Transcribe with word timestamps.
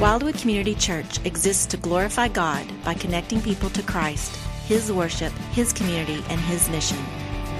Wildwood 0.00 0.38
Community 0.38 0.76
Church 0.76 1.18
exists 1.26 1.66
to 1.66 1.76
glorify 1.76 2.28
God 2.28 2.64
by 2.84 2.94
connecting 2.94 3.42
people 3.42 3.68
to 3.70 3.82
Christ, 3.82 4.36
His 4.66 4.92
worship, 4.92 5.32
His 5.50 5.72
community, 5.72 6.22
and 6.28 6.40
His 6.42 6.70
mission. 6.70 6.98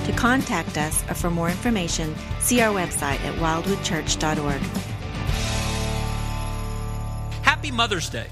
To 0.04 0.12
contact 0.12 0.78
us 0.78 1.02
or 1.10 1.14
for 1.14 1.30
more 1.30 1.50
information, 1.50 2.14
see 2.38 2.60
our 2.60 2.72
website 2.72 3.18
at 3.24 3.34
wildwoodchurch.org. 3.40 4.60
Happy 7.42 7.72
Mother's 7.72 8.08
Day. 8.08 8.28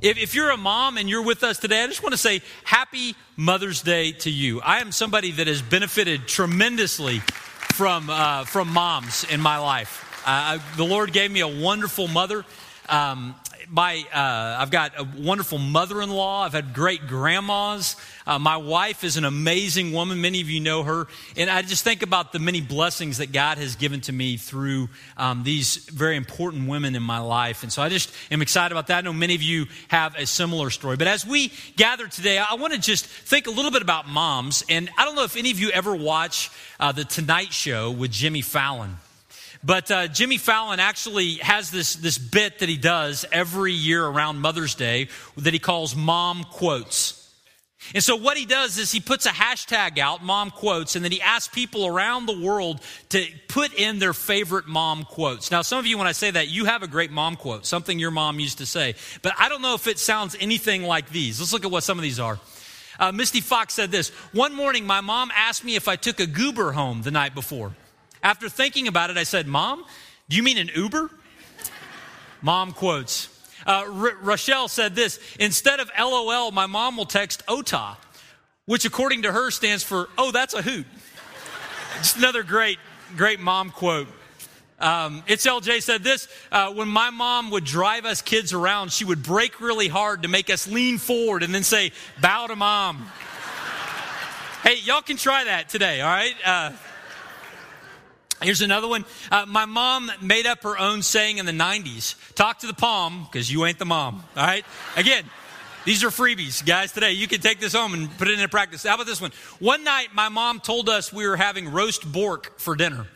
If, 0.00 0.18
if, 0.18 0.34
you're 0.34 0.50
a 0.50 0.56
mom 0.56 0.98
and 0.98 1.08
you're 1.08 1.22
with 1.22 1.44
us 1.44 1.60
today, 1.60 1.84
I 1.84 1.86
just 1.86 2.02
want 2.02 2.14
to 2.14 2.18
say 2.18 2.42
Happy 2.64 3.14
Mother's 3.36 3.80
Day 3.80 4.10
to 4.10 4.30
you. 4.30 4.60
I 4.60 4.80
am 4.80 4.90
somebody 4.90 5.30
that 5.30 5.46
has 5.46 5.62
benefited 5.62 6.26
tremendously 6.26 7.20
from, 7.74 8.10
uh, 8.10 8.44
from 8.46 8.72
moms 8.72 9.24
in 9.30 9.40
my 9.40 9.58
life. 9.58 10.22
Uh, 10.26 10.58
the 10.76 10.84
Lord 10.84 11.12
gave 11.12 11.30
me 11.30 11.40
a 11.40 11.48
wonderful 11.48 12.08
mother. 12.08 12.44
Um, 12.90 13.36
my, 13.70 14.04
uh, 14.12 14.60
I've 14.60 14.72
got 14.72 14.98
a 14.98 15.04
wonderful 15.04 15.58
mother 15.58 16.02
in 16.02 16.10
law. 16.10 16.42
I've 16.42 16.52
had 16.52 16.74
great 16.74 17.06
grandmas. 17.06 17.94
Uh, 18.26 18.38
my 18.38 18.56
wife 18.56 19.04
is 19.04 19.16
an 19.16 19.24
amazing 19.24 19.92
woman. 19.92 20.20
Many 20.20 20.40
of 20.40 20.50
you 20.50 20.58
know 20.58 20.82
her. 20.82 21.06
And 21.36 21.48
I 21.48 21.62
just 21.62 21.84
think 21.84 22.02
about 22.02 22.32
the 22.32 22.40
many 22.40 22.60
blessings 22.60 23.18
that 23.18 23.30
God 23.30 23.58
has 23.58 23.76
given 23.76 24.00
to 24.02 24.12
me 24.12 24.36
through 24.36 24.88
um, 25.16 25.44
these 25.44 25.76
very 25.88 26.16
important 26.16 26.68
women 26.68 26.96
in 26.96 27.02
my 27.02 27.20
life. 27.20 27.62
And 27.62 27.72
so 27.72 27.80
I 27.80 27.88
just 27.88 28.12
am 28.32 28.42
excited 28.42 28.72
about 28.72 28.88
that. 28.88 28.98
I 28.98 29.00
know 29.02 29.12
many 29.12 29.36
of 29.36 29.42
you 29.42 29.66
have 29.86 30.16
a 30.16 30.26
similar 30.26 30.70
story. 30.70 30.96
But 30.96 31.06
as 31.06 31.24
we 31.24 31.52
gather 31.76 32.08
today, 32.08 32.38
I 32.38 32.54
want 32.54 32.72
to 32.72 32.80
just 32.80 33.06
think 33.06 33.46
a 33.46 33.50
little 33.50 33.70
bit 33.70 33.82
about 33.82 34.08
moms. 34.08 34.64
And 34.68 34.90
I 34.98 35.04
don't 35.04 35.14
know 35.14 35.24
if 35.24 35.36
any 35.36 35.52
of 35.52 35.60
you 35.60 35.70
ever 35.70 35.94
watch 35.94 36.50
uh, 36.80 36.90
The 36.90 37.04
Tonight 37.04 37.52
Show 37.52 37.92
with 37.92 38.10
Jimmy 38.10 38.42
Fallon. 38.42 38.96
But 39.62 39.90
uh, 39.90 40.08
Jimmy 40.08 40.38
Fallon 40.38 40.80
actually 40.80 41.34
has 41.34 41.70
this, 41.70 41.94
this 41.96 42.16
bit 42.16 42.60
that 42.60 42.68
he 42.68 42.78
does 42.78 43.26
every 43.30 43.72
year 43.72 44.04
around 44.04 44.38
Mother's 44.40 44.74
Day 44.74 45.08
that 45.36 45.52
he 45.52 45.58
calls 45.58 45.94
Mom 45.94 46.44
Quotes. 46.44 47.20
And 47.94 48.04
so 48.04 48.14
what 48.14 48.36
he 48.36 48.44
does 48.44 48.78
is 48.78 48.92
he 48.92 49.00
puts 49.00 49.26
a 49.26 49.30
hashtag 49.30 49.98
out, 49.98 50.22
mom 50.22 50.50
quotes, 50.50 50.96
and 50.96 51.04
then 51.04 51.12
he 51.12 51.20
asks 51.20 51.52
people 51.52 51.86
around 51.86 52.26
the 52.26 52.38
world 52.38 52.80
to 53.08 53.26
put 53.48 53.72
in 53.74 53.98
their 53.98 54.12
favorite 54.12 54.66
mom 54.66 55.04
quotes. 55.04 55.50
Now, 55.50 55.62
some 55.62 55.78
of 55.78 55.86
you, 55.86 55.98
when 55.98 56.06
I 56.06 56.12
say 56.12 56.30
that, 56.30 56.48
you 56.48 56.66
have 56.66 56.82
a 56.82 56.86
great 56.86 57.10
mom 57.10 57.36
quote, 57.36 57.66
something 57.66 57.98
your 57.98 58.10
mom 58.10 58.38
used 58.38 58.58
to 58.58 58.66
say. 58.66 58.94
But 59.22 59.32
I 59.38 59.48
don't 59.48 59.62
know 59.62 59.74
if 59.74 59.86
it 59.86 59.98
sounds 59.98 60.36
anything 60.38 60.82
like 60.82 61.08
these. 61.08 61.40
Let's 61.40 61.52
look 61.52 61.64
at 61.64 61.70
what 61.70 61.82
some 61.82 61.98
of 61.98 62.02
these 62.02 62.20
are. 62.20 62.38
Uh, 62.98 63.12
Misty 63.12 63.40
Fox 63.40 63.72
said 63.74 63.90
this 63.90 64.10
One 64.32 64.54
morning, 64.54 64.86
my 64.86 65.00
mom 65.00 65.32
asked 65.34 65.64
me 65.64 65.74
if 65.74 65.88
I 65.88 65.96
took 65.96 66.20
a 66.20 66.26
goober 66.26 66.72
home 66.72 67.02
the 67.02 67.10
night 67.10 67.34
before. 67.34 67.74
After 68.22 68.48
thinking 68.48 68.88
about 68.88 69.10
it, 69.10 69.16
I 69.16 69.24
said, 69.24 69.46
Mom, 69.46 69.84
do 70.28 70.36
you 70.36 70.42
mean 70.42 70.58
an 70.58 70.70
Uber? 70.74 71.10
mom 72.42 72.72
quotes. 72.72 73.28
Uh, 73.66 73.84
R- 73.86 74.16
Rochelle 74.22 74.68
said 74.68 74.94
this 74.94 75.20
Instead 75.38 75.80
of 75.80 75.90
LOL, 75.98 76.50
my 76.50 76.66
mom 76.66 76.96
will 76.96 77.06
text 77.06 77.42
OTA, 77.48 77.96
which 78.66 78.84
according 78.84 79.22
to 79.22 79.32
her 79.32 79.50
stands 79.50 79.82
for, 79.82 80.08
Oh, 80.16 80.30
that's 80.30 80.54
a 80.54 80.62
hoot. 80.62 80.86
Just 81.98 82.16
another 82.16 82.42
great, 82.42 82.78
great 83.16 83.40
mom 83.40 83.70
quote. 83.70 84.08
Um, 84.78 85.22
it's 85.26 85.44
LJ 85.44 85.82
said 85.82 86.02
this 86.02 86.26
uh, 86.50 86.72
when 86.72 86.88
my 86.88 87.10
mom 87.10 87.50
would 87.50 87.64
drive 87.64 88.06
us 88.06 88.22
kids 88.22 88.54
around, 88.54 88.92
she 88.92 89.04
would 89.04 89.22
brake 89.22 89.60
really 89.60 89.88
hard 89.88 90.22
to 90.22 90.28
make 90.28 90.48
us 90.48 90.66
lean 90.66 90.96
forward 90.96 91.42
and 91.42 91.54
then 91.54 91.64
say, 91.64 91.92
Bow 92.22 92.46
to 92.46 92.56
mom. 92.56 93.06
hey, 94.62 94.76
y'all 94.84 95.02
can 95.02 95.18
try 95.18 95.44
that 95.44 95.68
today, 95.68 96.00
all 96.00 96.08
right? 96.08 96.34
Uh, 96.42 96.70
Here's 98.42 98.62
another 98.62 98.88
one. 98.88 99.04
Uh, 99.30 99.44
my 99.46 99.66
mom 99.66 100.10
made 100.22 100.46
up 100.46 100.62
her 100.62 100.78
own 100.78 101.02
saying 101.02 101.38
in 101.38 101.46
the 101.46 101.52
90s 101.52 102.14
talk 102.34 102.60
to 102.60 102.66
the 102.66 102.74
palm 102.74 103.26
because 103.30 103.52
you 103.52 103.66
ain't 103.66 103.78
the 103.78 103.84
mom. 103.84 104.24
All 104.36 104.46
right? 104.46 104.64
Again, 104.96 105.24
these 105.84 106.04
are 106.04 106.08
freebies, 106.08 106.64
guys, 106.64 106.92
today. 106.92 107.12
You 107.12 107.26
can 107.26 107.40
take 107.40 107.60
this 107.60 107.74
home 107.74 107.94
and 107.94 108.16
put 108.18 108.28
it 108.28 108.34
into 108.34 108.48
practice. 108.48 108.84
How 108.84 108.94
about 108.94 109.06
this 109.06 109.20
one? 109.20 109.32
One 109.58 109.84
night, 109.84 110.08
my 110.14 110.28
mom 110.28 110.60
told 110.60 110.88
us 110.88 111.12
we 111.12 111.26
were 111.26 111.36
having 111.36 111.70
roast 111.70 112.10
pork 112.12 112.58
for 112.58 112.76
dinner. 112.76 113.06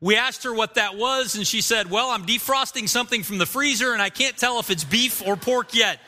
We 0.00 0.16
asked 0.16 0.44
her 0.44 0.52
what 0.52 0.74
that 0.74 0.96
was, 0.96 1.34
and 1.34 1.46
she 1.46 1.60
said, 1.60 1.90
Well, 1.90 2.10
I'm 2.10 2.26
defrosting 2.26 2.88
something 2.88 3.22
from 3.22 3.38
the 3.38 3.46
freezer, 3.46 3.92
and 3.92 4.02
I 4.02 4.10
can't 4.10 4.36
tell 4.36 4.58
if 4.60 4.70
it's 4.70 4.84
beef 4.84 5.26
or 5.26 5.36
pork 5.36 5.74
yet. 5.74 5.98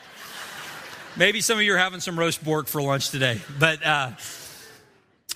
Maybe 1.15 1.41
some 1.41 1.57
of 1.57 1.63
you 1.63 1.73
are 1.73 1.77
having 1.79 1.99
some 1.99 2.17
roast 2.17 2.43
pork 2.43 2.67
for 2.67 2.81
lunch 2.81 3.09
today. 3.09 3.41
But, 3.59 3.83
uh, 3.85 4.11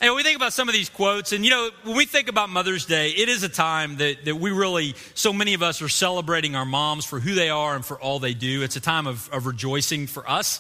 and 0.02 0.16
we 0.16 0.24
think 0.24 0.36
about 0.36 0.52
some 0.52 0.68
of 0.68 0.74
these 0.74 0.90
quotes, 0.90 1.32
and 1.32 1.46
you 1.46 1.52
know, 1.52 1.70
when 1.84 1.96
we 1.96 2.06
think 2.06 2.28
about 2.28 2.50
Mother's 2.50 2.86
Day, 2.88 3.12
it 3.12 3.30
is 3.30 3.44
a 3.44 3.50
time 3.50 3.98
that, 3.98 4.26
that 4.26 4.36
we 4.36 4.50
really, 4.50 4.96
so 5.14 5.32
many 5.32 5.54
of 5.54 5.62
us 5.62 5.82
are 5.84 5.90
celebrating 5.90 6.56
our 6.56 6.66
moms 6.66 7.06
for 7.06 7.20
who 7.20 7.36
they 7.36 7.52
are 7.52 7.76
and 7.76 7.86
for 7.86 8.02
all 8.02 8.18
they 8.18 8.34
do. 8.34 8.64
It's 8.64 8.76
a 8.76 8.82
time 8.82 9.06
of, 9.06 9.30
of 9.30 9.46
rejoicing 9.46 10.08
for 10.08 10.28
us. 10.28 10.60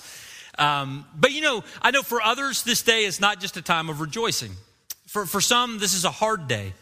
Um, 0.59 1.05
but 1.15 1.31
you 1.31 1.41
know, 1.41 1.63
I 1.81 1.89
know 1.89 2.03
for 2.03 2.21
others, 2.21 2.61
this 2.63 2.83
day 2.83 3.05
is 3.05 3.19
not 3.19 3.39
just 3.39 3.57
a 3.57 3.63
time 3.63 3.89
of 3.89 3.99
rejoicing. 3.99 4.51
For, 5.07 5.25
for 5.25 5.41
some, 5.41 5.79
this 5.79 5.95
is 5.95 6.05
a 6.05 6.11
hard 6.11 6.47
day. 6.47 6.73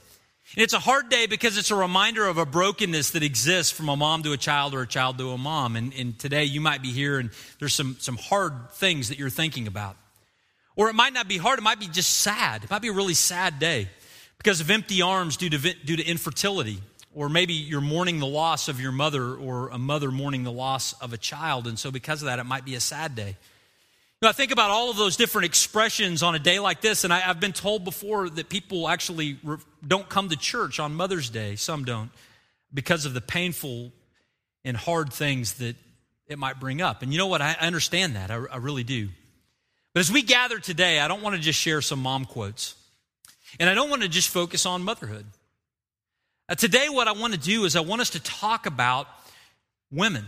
And 0.55 0.63
it's 0.63 0.73
a 0.73 0.79
hard 0.79 1.09
day 1.09 1.27
because 1.27 1.57
it's 1.57 1.71
a 1.71 1.75
reminder 1.75 2.25
of 2.27 2.37
a 2.37 2.45
brokenness 2.45 3.11
that 3.11 3.23
exists 3.23 3.71
from 3.71 3.87
a 3.87 3.95
mom 3.95 4.23
to 4.23 4.33
a 4.33 4.37
child 4.37 4.73
or 4.73 4.81
a 4.81 4.87
child 4.87 5.17
to 5.19 5.31
a 5.31 5.37
mom. 5.37 5.77
And, 5.77 5.93
and 5.93 6.19
today 6.19 6.43
you 6.43 6.59
might 6.59 6.81
be 6.81 6.91
here 6.91 7.19
and 7.19 7.29
there's 7.59 7.73
some, 7.73 7.95
some 7.99 8.17
hard 8.17 8.71
things 8.71 9.09
that 9.09 9.17
you're 9.17 9.29
thinking 9.29 9.67
about. 9.67 9.95
Or 10.75 10.89
it 10.89 10.95
might 10.95 11.13
not 11.13 11.27
be 11.27 11.37
hard, 11.37 11.59
it 11.59 11.63
might 11.63 11.79
be 11.79 11.87
just 11.87 12.19
sad. 12.19 12.63
It 12.63 12.69
might 12.69 12.81
be 12.81 12.87
a 12.87 12.93
really 12.93 13.13
sad 13.13 13.59
day 13.59 13.89
because 14.37 14.61
of 14.61 14.69
empty 14.69 15.01
arms 15.01 15.37
due 15.37 15.49
to, 15.49 15.57
due 15.57 15.97
to 15.97 16.03
infertility. 16.03 16.79
Or 17.13 17.27
maybe 17.27 17.53
you're 17.53 17.81
mourning 17.81 18.19
the 18.19 18.27
loss 18.27 18.67
of 18.67 18.79
your 18.79 18.91
mother, 18.91 19.33
or 19.33 19.69
a 19.69 19.77
mother 19.77 20.11
mourning 20.11 20.43
the 20.43 20.51
loss 20.51 20.93
of 20.93 21.11
a 21.11 21.17
child. 21.17 21.67
And 21.67 21.77
so, 21.77 21.91
because 21.91 22.21
of 22.21 22.27
that, 22.27 22.39
it 22.39 22.45
might 22.45 22.65
be 22.65 22.75
a 22.75 22.79
sad 22.79 23.15
day. 23.15 23.29
You 24.21 24.25
know, 24.25 24.29
I 24.29 24.33
think 24.33 24.51
about 24.51 24.69
all 24.69 24.91
of 24.91 24.97
those 24.97 25.15
different 25.15 25.45
expressions 25.45 26.23
on 26.23 26.35
a 26.35 26.39
day 26.39 26.59
like 26.59 26.81
this, 26.81 27.05
and 27.05 27.13
I, 27.13 27.19
have 27.19 27.39
been 27.39 27.53
told 27.53 27.83
before 27.83 28.29
that 28.29 28.49
people 28.49 28.89
actually 28.89 29.39
re- 29.43 29.57
don't 29.85 30.07
come 30.07 30.29
to 30.29 30.35
church 30.35 30.79
on 30.79 30.93
Mother's 30.93 31.29
Day. 31.29 31.55
Some 31.55 31.85
don't, 31.85 32.11
because 32.73 33.05
of 33.05 33.13
the 33.13 33.21
painful 33.21 33.91
and 34.63 34.75
hard 34.75 35.11
things 35.13 35.53
that 35.55 35.77
it 36.27 36.37
might 36.37 36.59
bring 36.59 36.81
up. 36.81 37.01
And 37.01 37.11
you 37.11 37.17
know 37.17 37.27
what? 37.27 37.41
I, 37.41 37.53
understand 37.61 38.15
that. 38.15 38.29
I, 38.29 38.35
I 38.51 38.57
really 38.57 38.83
do. 38.83 39.09
But 39.93 40.01
as 40.01 40.11
we 40.11 40.21
gather 40.21 40.59
today, 40.59 40.99
I 40.99 41.07
don't 41.07 41.21
want 41.21 41.35
to 41.35 41.41
just 41.41 41.59
share 41.59 41.81
some 41.81 41.99
mom 41.99 42.25
quotes. 42.25 42.75
And 43.59 43.69
I 43.69 43.73
don't 43.73 43.89
want 43.89 44.03
to 44.03 44.07
just 44.07 44.29
focus 44.29 44.65
on 44.65 44.83
motherhood. 44.83 45.25
Uh, 46.47 46.55
today, 46.55 46.87
what 46.89 47.07
I 47.07 47.13
want 47.13 47.33
to 47.33 47.39
do 47.39 47.65
is 47.65 47.75
I 47.75 47.81
want 47.81 48.01
us 48.01 48.11
to 48.11 48.19
talk 48.19 48.65
about 48.65 49.07
women. 49.91 50.25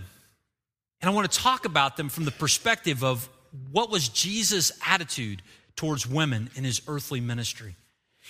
And 1.01 1.09
I 1.09 1.13
want 1.13 1.31
to 1.31 1.39
talk 1.39 1.66
about 1.66 1.97
them 1.97 2.09
from 2.09 2.25
the 2.25 2.31
perspective 2.31 3.03
of 3.03 3.27
what 3.72 3.89
was 3.89 4.09
Jesus' 4.09 4.72
attitude 4.85 5.41
towards 5.75 6.07
women 6.07 6.49
in 6.55 6.63
his 6.63 6.81
earthly 6.88 7.19
ministry. 7.19 7.75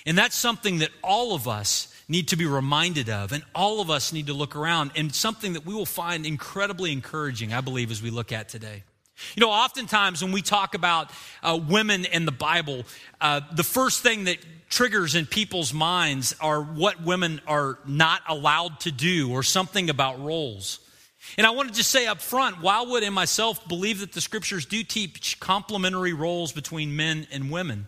And 0.06 0.18
that's 0.18 0.36
something 0.36 0.80
that 0.80 0.90
all 1.04 1.36
of 1.36 1.48
us 1.48 1.94
need 2.08 2.30
to 2.30 2.36
be 2.36 2.46
reminded 2.46 3.10
of, 3.10 3.32
and 3.32 3.44
all 3.54 3.82
of 3.82 3.90
us 3.90 4.14
need 4.14 4.28
to 4.28 4.34
look 4.34 4.56
around, 4.56 4.92
and 4.96 5.14
something 5.14 5.54
that 5.54 5.66
we 5.66 5.74
will 5.74 5.86
find 5.86 6.26
incredibly 6.26 6.92
encouraging, 6.92 7.54
I 7.54 7.62
believe, 7.62 7.92
as 7.92 8.02
we 8.02 8.10
look 8.10 8.32
at 8.32 8.50
today. 8.50 8.84
You 9.36 9.42
know, 9.42 9.52
oftentimes 9.52 10.24
when 10.24 10.32
we 10.32 10.42
talk 10.42 10.76
about 10.76 11.12
uh, 11.44 11.60
women 11.68 12.06
in 12.06 12.26
the 12.26 12.32
Bible, 12.32 12.84
uh, 13.20 13.42
the 13.54 13.64
first 13.64 14.04
thing 14.04 14.26
that 14.26 14.38
triggers 14.70 15.16
in 15.16 15.26
people's 15.26 15.74
minds 15.74 16.36
are 16.40 16.62
what 16.62 17.02
women 17.04 17.42
are 17.46 17.78
not 17.86 18.22
allowed 18.28 18.80
to 18.82 18.92
do 18.92 19.32
or 19.32 19.44
something 19.44 19.90
about 19.90 20.24
roles. 20.24 20.80
And 21.38 21.46
I 21.46 21.52
want 21.52 21.70
to 21.70 21.76
just 21.76 21.92
say 21.92 22.08
up 22.08 22.22
front, 22.22 22.62
Wildwood 22.62 23.04
and 23.04 23.14
myself 23.14 23.68
believe 23.68 24.00
that 24.00 24.12
the 24.12 24.22
scriptures 24.22 24.66
do 24.66 24.84
teach 24.84 25.40
complementary 25.40 26.14
roles 26.14 26.52
between 26.52 26.96
men 26.96 27.28
and 27.32 27.52
women. 27.52 27.88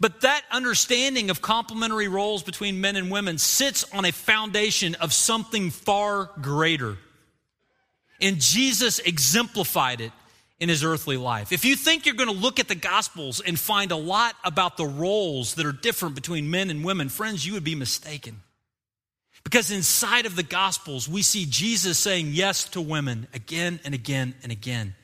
But 0.00 0.20
that 0.20 0.42
understanding 0.50 1.30
of 1.30 1.40
complementary 1.40 2.08
roles 2.08 2.42
between 2.42 2.80
men 2.80 2.96
and 2.96 3.10
women 3.10 3.38
sits 3.38 3.84
on 3.92 4.04
a 4.04 4.12
foundation 4.12 4.94
of 4.96 5.12
something 5.12 5.70
far 5.70 6.30
greater. 6.40 6.98
And 8.20 8.40
Jesus 8.40 8.98
exemplified 8.98 10.00
it 10.00 10.12
in 10.60 10.68
his 10.68 10.82
earthly 10.82 11.16
life. 11.16 11.52
If 11.52 11.64
you 11.64 11.76
think 11.76 12.04
you're 12.04 12.14
going 12.14 12.28
to 12.28 12.34
look 12.34 12.58
at 12.58 12.68
the 12.68 12.74
Gospels 12.74 13.40
and 13.40 13.58
find 13.58 13.92
a 13.92 13.96
lot 13.96 14.34
about 14.44 14.76
the 14.76 14.86
roles 14.86 15.54
that 15.54 15.66
are 15.66 15.72
different 15.72 16.14
between 16.14 16.50
men 16.50 16.70
and 16.70 16.84
women, 16.84 17.08
friends, 17.08 17.46
you 17.46 17.54
would 17.54 17.64
be 17.64 17.74
mistaken. 17.74 18.42
Because 19.44 19.70
inside 19.70 20.26
of 20.26 20.36
the 20.36 20.42
Gospels, 20.42 21.08
we 21.08 21.22
see 21.22 21.46
Jesus 21.48 21.98
saying 21.98 22.30
yes 22.32 22.64
to 22.70 22.80
women 22.80 23.28
again 23.32 23.78
and 23.84 23.94
again 23.94 24.34
and 24.42 24.50
again, 24.50 24.94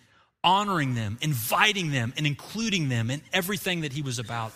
honoring 0.43 0.95
them, 0.95 1.19
inviting 1.21 1.93
them, 1.93 2.13
and 2.17 2.27
including 2.27 2.89
them 2.89 3.11
in 3.11 3.23
everything 3.33 3.83
that 3.83 3.93
he 3.93 4.03
was 4.03 4.19
about. 4.19 4.53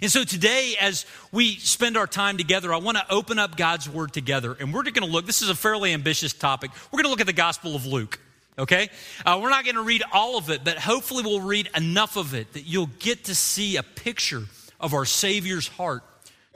And 0.00 0.10
so 0.10 0.24
today, 0.24 0.76
as 0.80 1.04
we 1.30 1.56
spend 1.56 1.96
our 1.96 2.06
time 2.06 2.38
together, 2.38 2.72
I 2.72 2.78
want 2.78 2.96
to 2.96 3.04
open 3.12 3.38
up 3.38 3.56
God's 3.56 3.88
Word 3.88 4.12
together. 4.14 4.56
And 4.58 4.72
we're 4.72 4.84
going 4.84 4.94
to 4.94 5.04
look, 5.04 5.26
this 5.26 5.42
is 5.42 5.50
a 5.50 5.54
fairly 5.54 5.92
ambitious 5.92 6.32
topic. 6.32 6.70
We're 6.90 6.98
going 6.98 7.04
to 7.04 7.10
look 7.10 7.20
at 7.20 7.26
the 7.26 7.34
Gospel 7.34 7.76
of 7.76 7.84
Luke. 7.84 8.18
Okay? 8.58 8.88
Uh, 9.26 9.40
we're 9.42 9.50
not 9.50 9.64
going 9.64 9.74
to 9.76 9.82
read 9.82 10.02
all 10.12 10.38
of 10.38 10.50
it, 10.50 10.62
but 10.64 10.78
hopefully 10.78 11.22
we'll 11.24 11.40
read 11.40 11.68
enough 11.76 12.16
of 12.16 12.34
it 12.34 12.52
that 12.52 12.62
you'll 12.62 12.90
get 12.98 13.24
to 13.24 13.34
see 13.34 13.76
a 13.76 13.82
picture 13.82 14.44
of 14.80 14.94
our 14.94 15.04
Savior's 15.04 15.66
heart 15.66 16.02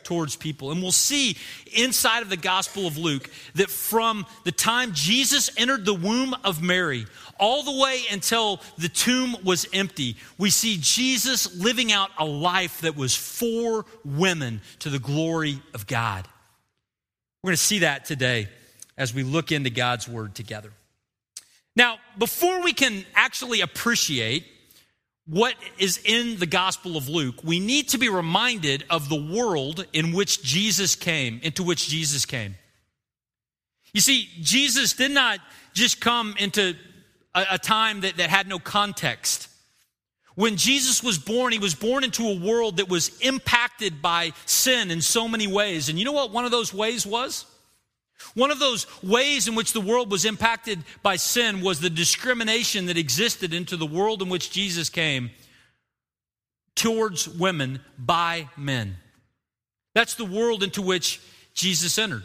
towards 0.05 0.37
people. 0.37 0.71
And 0.71 0.81
we'll 0.81 0.93
see 0.93 1.37
inside 1.75 2.23
of 2.23 2.31
the 2.31 2.37
Gospel 2.37 2.87
of 2.87 2.97
Luke 2.97 3.29
that 3.57 3.69
from 3.69 4.27
the 4.45 4.53
time 4.53 4.93
Jesus 4.93 5.51
entered 5.57 5.85
the 5.85 5.95
womb 5.95 6.35
of 6.45 6.63
Mary 6.63 7.07
all 7.39 7.63
the 7.63 7.79
way 7.79 8.03
until 8.11 8.61
the 8.79 8.89
tomb 8.89 9.37
was 9.45 9.67
empty, 9.73 10.17
we 10.39 10.51
see 10.51 10.79
Jesus 10.81 11.57
living 11.57 11.93
out 11.93 12.11
a 12.19 12.25
life 12.25 12.81
that 12.81 12.97
was 12.97 13.15
for 13.15 13.85
women 14.05 14.61
to 14.81 14.89
the 14.89 14.99
glory 14.99 15.61
of 15.75 15.87
God. 15.87 16.27
We're 17.43 17.49
going 17.49 17.57
to 17.57 17.63
see 17.63 17.81
that 17.81 18.05
today 18.05 18.49
as 18.97 19.15
we 19.15 19.23
look 19.23 19.53
into 19.53 19.71
God's 19.71 20.09
Word 20.09 20.35
together. 20.35 20.73
Now, 21.79 21.99
before 22.19 22.61
we 22.61 22.73
can 22.73 23.07
actually 23.15 23.61
appreciate 23.61 24.45
what 25.27 25.55
is 25.79 26.01
in 26.05 26.37
the 26.41 26.47
Gospel 26.47 26.97
of 26.97 27.09
Luke, 27.09 27.37
we 27.45 27.61
need 27.61 27.91
to 27.91 27.99
be 27.99 28.09
reminded 28.09 28.85
of 28.91 29.09
the 29.09 29.33
world 29.33 29.87
in 29.93 30.13
which 30.13 30.43
Jesus 30.43 30.97
came, 30.97 31.39
into 31.45 31.63
which 31.63 31.89
Jesus 31.89 32.27
came. 32.27 32.57
You 33.95 34.01
see, 34.01 34.29
Jesus 34.41 34.95
did 34.95 35.13
not 35.13 35.39
just 35.73 36.01
come 36.01 36.35
into 36.41 36.75
a, 37.33 37.45
a 37.53 37.59
time 37.59 38.01
that, 38.01 38.17
that 38.17 38.29
had 38.29 38.49
no 38.49 38.59
context. 38.59 39.49
When 40.35 40.57
Jesus 40.57 41.01
was 41.01 41.17
born, 41.17 41.53
he 41.53 41.61
was 41.61 41.77
born 41.77 42.03
into 42.03 42.27
a 42.27 42.41
world 42.41 42.79
that 42.79 42.89
was 42.89 43.17
impacted 43.21 44.03
by 44.03 44.33
sin 44.47 44.91
in 44.91 45.01
so 45.01 45.29
many 45.29 45.47
ways. 45.47 45.89
And 45.89 45.97
you 45.97 46.05
know 46.05 46.13
what 46.13 46.33
one 46.33 46.45
of 46.45 46.51
those 46.51 46.75
ways 46.75 47.07
was? 47.07 47.47
One 48.35 48.51
of 48.51 48.59
those 48.59 48.87
ways 49.03 49.49
in 49.49 49.55
which 49.55 49.73
the 49.73 49.81
world 49.81 50.11
was 50.11 50.25
impacted 50.25 50.83
by 51.03 51.17
sin 51.17 51.61
was 51.61 51.81
the 51.81 51.91
discrimination 51.91 52.87
that 52.87 52.99
existed 52.99 53.55
into 53.55 53.77
the 53.77 53.87
world 53.87 54.23
in 54.23 54.29
which 54.29 54.51
Jesus 54.51 54.91
came 54.91 55.31
towards 56.75 57.29
women 57.29 57.81
by 57.99 58.49
men. 58.57 58.97
That's 59.95 60.15
the 60.15 60.25
world 60.25 60.63
into 60.63 60.83
which 60.83 61.21
Jesus 61.55 61.99
entered. 61.99 62.25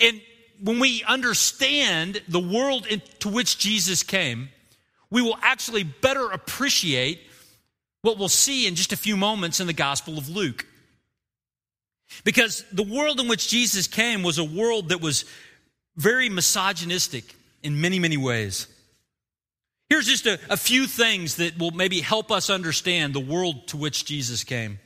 And 0.00 0.20
when 0.62 0.78
we 0.78 1.02
understand 1.04 2.22
the 2.28 2.40
world 2.40 2.86
into 2.86 3.28
which 3.28 3.58
Jesus 3.58 4.02
came, 4.02 4.48
we 5.10 5.22
will 5.22 5.38
actually 5.42 5.82
better 5.82 6.30
appreciate 6.30 7.20
what 8.02 8.18
we'll 8.18 8.28
see 8.28 8.66
in 8.66 8.74
just 8.74 8.92
a 8.92 8.96
few 8.96 9.16
moments 9.16 9.60
in 9.60 9.66
the 9.66 9.72
Gospel 9.72 10.18
of 10.18 10.28
Luke. 10.28 10.66
Because 12.24 12.64
the 12.72 12.82
world 12.82 13.20
in 13.20 13.28
which 13.28 13.48
Jesus 13.48 13.86
came 13.86 14.22
was 14.22 14.38
a 14.38 14.44
world 14.44 14.90
that 14.90 15.00
was 15.00 15.24
very 15.96 16.28
misogynistic 16.28 17.34
in 17.62 17.80
many, 17.80 17.98
many 17.98 18.16
ways. 18.16 18.66
Here's 19.88 20.06
just 20.06 20.26
a, 20.26 20.38
a, 20.48 20.56
few 20.56 20.86
things 20.86 21.36
that 21.36 21.58
will 21.58 21.70
maybe 21.70 22.00
help 22.00 22.30
us 22.30 22.50
understand 22.50 23.14
the 23.14 23.20
world 23.20 23.68
to 23.68 23.76
which 23.76 24.04
Jesus 24.04 24.42
came. 24.44 24.78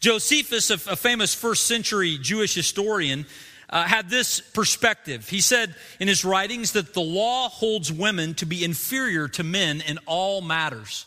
Josephus, 0.00 0.70
a, 0.70 0.74
a 0.74 0.96
famous 0.96 1.34
first 1.34 1.66
century 1.66 2.18
Jewish 2.20 2.54
historian, 2.54 3.26
uh, 3.70 3.84
had 3.84 4.08
this 4.10 4.40
perspective. 4.40 5.28
He 5.28 5.40
said 5.40 5.74
in 5.98 6.08
his 6.08 6.24
writings 6.24 6.72
that 6.72 6.94
the 6.94 7.00
law 7.00 7.48
holds 7.48 7.92
women 7.92 8.34
to 8.34 8.46
be 8.46 8.64
inferior 8.64 9.28
to 9.28 9.42
men 9.42 9.82
in 9.82 9.98
all 10.06 10.40
matters. 10.40 11.06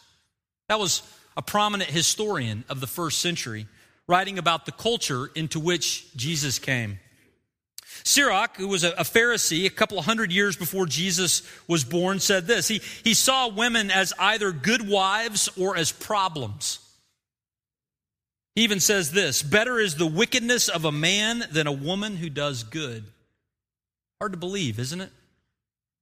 That 0.67 0.79
was 0.79 1.01
a 1.37 1.41
prominent 1.41 1.89
historian 1.89 2.63
of 2.69 2.79
the 2.79 2.87
first 2.87 3.21
century 3.21 3.67
writing 4.11 4.37
about 4.37 4.65
the 4.65 4.73
culture 4.73 5.31
into 5.35 5.57
which 5.57 6.13
Jesus 6.17 6.59
came. 6.59 6.99
Sirach, 8.03 8.57
who 8.57 8.67
was 8.67 8.83
a 8.83 8.91
Pharisee 8.91 9.65
a 9.65 9.69
couple 9.69 9.97
of 9.97 10.03
hundred 10.03 10.33
years 10.33 10.57
before 10.57 10.85
Jesus 10.85 11.43
was 11.65 11.85
born, 11.85 12.19
said 12.19 12.45
this. 12.45 12.67
He, 12.67 12.81
he 13.05 13.13
saw 13.13 13.47
women 13.47 13.89
as 13.89 14.13
either 14.19 14.51
good 14.51 14.85
wives 14.85 15.47
or 15.57 15.77
as 15.77 15.93
problems. 15.93 16.79
He 18.55 18.63
even 18.63 18.81
says 18.81 19.13
this 19.13 19.41
Better 19.41 19.79
is 19.79 19.95
the 19.95 20.07
wickedness 20.07 20.67
of 20.67 20.83
a 20.83 20.91
man 20.91 21.45
than 21.49 21.67
a 21.67 21.71
woman 21.71 22.17
who 22.17 22.29
does 22.29 22.63
good. 22.63 23.05
Hard 24.19 24.33
to 24.33 24.37
believe, 24.37 24.77
isn't 24.77 24.99
it? 24.99 25.11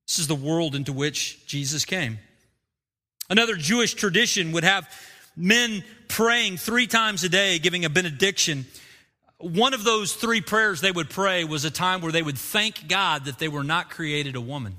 This 0.07 0.17
is 0.17 0.27
the 0.27 0.33
world 0.33 0.73
into 0.73 0.93
which 0.93 1.45
Jesus 1.45 1.85
came. 1.85 2.17
Another 3.29 3.55
Jewish 3.55 3.93
tradition 3.93 4.51
would 4.53 4.63
have 4.63 4.89
men 5.39 5.85
praying 6.09 6.57
three 6.57 6.85
times 6.85 7.23
a 7.23 7.29
day, 7.29 7.57
giving 7.59 7.85
a 7.85 7.89
benediction. 7.89 8.65
One 9.37 9.73
of 9.73 9.85
those 9.85 10.13
three 10.13 10.41
prayers 10.41 10.81
they 10.81 10.91
would 10.91 11.09
pray 11.09 11.45
was 11.45 11.63
a 11.63 11.71
time 11.71 12.01
where 12.01 12.11
they 12.11 12.21
would 12.21 12.37
thank 12.37 12.89
God 12.89 13.25
that 13.25 13.39
they 13.39 13.47
were 13.47 13.63
not 13.63 13.89
created 13.89 14.35
a 14.35 14.41
woman. 14.41 14.75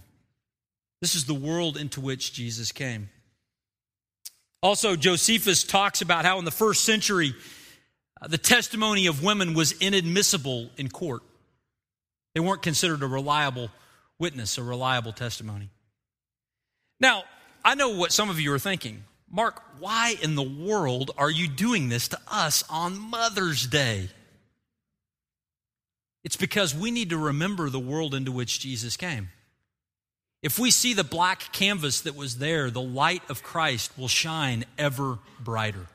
This 1.01 1.15
is 1.15 1.25
the 1.25 1.35
world 1.35 1.79
into 1.79 2.03
which 2.03 2.35
Jesus 2.35 2.73
came. 2.73 3.09
Also, 4.63 4.97
Josephus 4.97 5.65
talks 5.65 6.03
about 6.03 6.27
how 6.27 6.39
in 6.39 6.45
the 6.45 6.51
first 6.51 6.85
century, 6.85 7.35
uh, 8.21 8.29
the 8.29 8.37
testimony 8.37 9.07
of 9.07 9.23
women 9.23 9.55
was 9.55 9.73
inadmissible 9.73 10.69
in 10.77 10.91
court. 10.91 11.23
They 12.35 12.41
weren't 12.41 12.61
considered 12.61 13.03
a 13.03 13.07
reliable 13.07 13.71
witness, 14.19 14.59
a 14.59 14.63
reliable 14.63 15.15
testimony. 15.15 15.71
Now, 17.01 17.25
I 17.65 17.75
know 17.75 17.89
what 17.97 18.13
some 18.13 18.29
of 18.29 18.39
you 18.39 18.53
are 18.53 18.59
thinking. 18.59 19.05
Mark, 19.31 19.63
why 19.79 20.17
in 20.23 20.35
the 20.35 20.43
world 20.43 21.13
are 21.17 21.31
you 21.31 21.47
doing 21.47 21.89
this 21.89 22.09
to 22.09 22.19
us 22.27 22.65
on 22.69 22.99
Mother's 22.99 23.67
Day? 23.67 24.09
It's 26.25 26.37
because 26.37 26.75
we 26.75 26.91
need 26.91 27.11
to 27.11 27.17
remember 27.17 27.71
the 27.71 27.79
world 27.79 28.15
into 28.15 28.33
which 28.33 28.61
Jesus 28.61 28.97
came. 28.97 29.31
If 30.43 30.59
we 30.59 30.71
see 30.71 30.95
the 30.95 31.05
black 31.05 31.53
canvas 31.53 32.01
that 32.03 32.17
was 32.17 32.39
there, 32.39 32.71
the 32.71 32.81
light 32.81 33.23
of 33.29 33.43
Christ 33.43 33.97
will 33.97 34.09
shine 34.09 34.65
ever 34.77 35.19
brighter. 35.39 35.87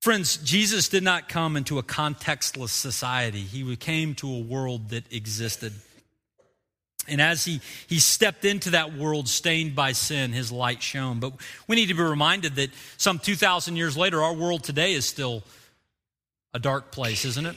Friends, 0.00 0.36
Jesus 0.36 0.88
did 0.88 1.04
not 1.04 1.28
come 1.28 1.56
into 1.56 1.78
a 1.78 1.82
contextless 1.82 2.70
society. 2.70 3.42
He 3.42 3.76
came 3.76 4.14
to 4.16 4.28
a 4.28 4.40
world 4.40 4.90
that 4.90 5.12
existed. 5.12 5.72
And 7.08 7.20
as 7.20 7.44
he, 7.44 7.60
he 7.88 7.98
stepped 7.98 8.44
into 8.44 8.70
that 8.70 8.94
world 8.94 9.28
stained 9.28 9.74
by 9.74 9.92
sin, 9.92 10.32
his 10.32 10.52
light 10.52 10.82
shone. 10.82 11.18
But 11.18 11.32
we 11.66 11.76
need 11.76 11.86
to 11.86 11.94
be 11.94 12.02
reminded 12.02 12.56
that 12.56 12.70
some 12.96 13.18
2,000 13.18 13.76
years 13.76 13.96
later, 13.96 14.22
our 14.22 14.32
world 14.32 14.62
today 14.62 14.92
is 14.92 15.04
still 15.04 15.42
a 16.54 16.58
dark 16.58 16.92
place, 16.92 17.24
isn't 17.24 17.46
it? 17.46 17.56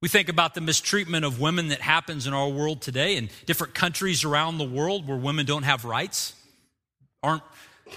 We 0.00 0.08
think 0.08 0.28
about 0.28 0.54
the 0.54 0.60
mistreatment 0.60 1.24
of 1.24 1.40
women 1.40 1.68
that 1.68 1.80
happens 1.80 2.26
in 2.26 2.34
our 2.34 2.48
world 2.48 2.82
today 2.82 3.16
in 3.16 3.30
different 3.46 3.74
countries 3.74 4.22
around 4.24 4.58
the 4.58 4.64
world 4.64 5.08
where 5.08 5.16
women 5.16 5.44
don't 5.44 5.64
have 5.64 5.84
rights, 5.84 6.34
aren't, 7.22 7.42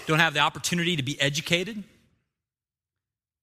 don't 0.06 0.18
have 0.18 0.34
the 0.34 0.40
opportunity 0.40 0.96
to 0.96 1.02
be 1.02 1.20
educated. 1.20 1.84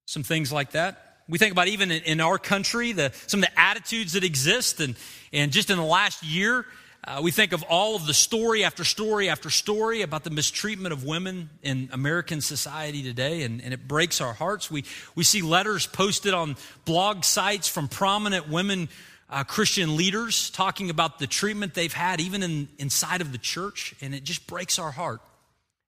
Some 0.06 0.24
things 0.24 0.52
like 0.52 0.72
that. 0.72 1.22
We 1.28 1.38
think 1.38 1.52
about 1.52 1.68
even 1.68 1.92
in 1.92 2.20
our 2.20 2.38
country, 2.38 2.92
the, 2.92 3.12
some 3.28 3.40
of 3.40 3.48
the 3.48 3.60
attitudes 3.60 4.12
that 4.12 4.24
exist. 4.24 4.80
And, 4.80 4.96
and 5.32 5.52
just 5.52 5.70
in 5.70 5.76
the 5.76 5.84
last 5.84 6.22
year, 6.22 6.66
uh, 7.02 7.20
we 7.22 7.30
think 7.30 7.52
of 7.52 7.62
all 7.62 7.96
of 7.96 8.06
the 8.06 8.12
story 8.12 8.62
after 8.62 8.84
story 8.84 9.30
after 9.30 9.48
story 9.48 10.02
about 10.02 10.22
the 10.22 10.30
mistreatment 10.30 10.92
of 10.92 11.04
women 11.04 11.48
in 11.62 11.88
American 11.92 12.40
society 12.40 13.02
today, 13.02 13.42
and, 13.42 13.62
and 13.62 13.72
it 13.72 13.88
breaks 13.88 14.20
our 14.20 14.34
hearts. 14.34 14.70
We, 14.70 14.84
we 15.14 15.24
see 15.24 15.40
letters 15.40 15.86
posted 15.86 16.34
on 16.34 16.56
blog 16.84 17.24
sites 17.24 17.68
from 17.68 17.88
prominent 17.88 18.48
women 18.48 18.88
uh, 19.30 19.44
Christian 19.44 19.96
leaders 19.96 20.50
talking 20.50 20.90
about 20.90 21.18
the 21.18 21.26
treatment 21.26 21.72
they've 21.72 21.92
had, 21.92 22.20
even 22.20 22.42
in, 22.42 22.68
inside 22.78 23.20
of 23.20 23.32
the 23.32 23.38
church, 23.38 23.94
and 24.00 24.14
it 24.14 24.24
just 24.24 24.46
breaks 24.46 24.78
our 24.78 24.90
heart 24.90 25.20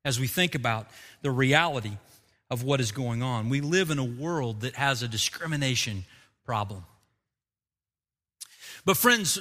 as 0.04 0.18
we 0.18 0.26
think 0.26 0.54
about 0.54 0.86
the 1.22 1.30
reality 1.30 1.92
of 2.50 2.62
what 2.62 2.80
is 2.80 2.92
going 2.92 3.22
on. 3.22 3.48
We 3.48 3.60
live 3.60 3.90
in 3.90 3.98
a 3.98 4.04
world 4.04 4.62
that 4.62 4.76
has 4.76 5.02
a 5.02 5.08
discrimination 5.08 6.04
problem. 6.44 6.84
But, 8.84 8.96
friends, 8.96 9.38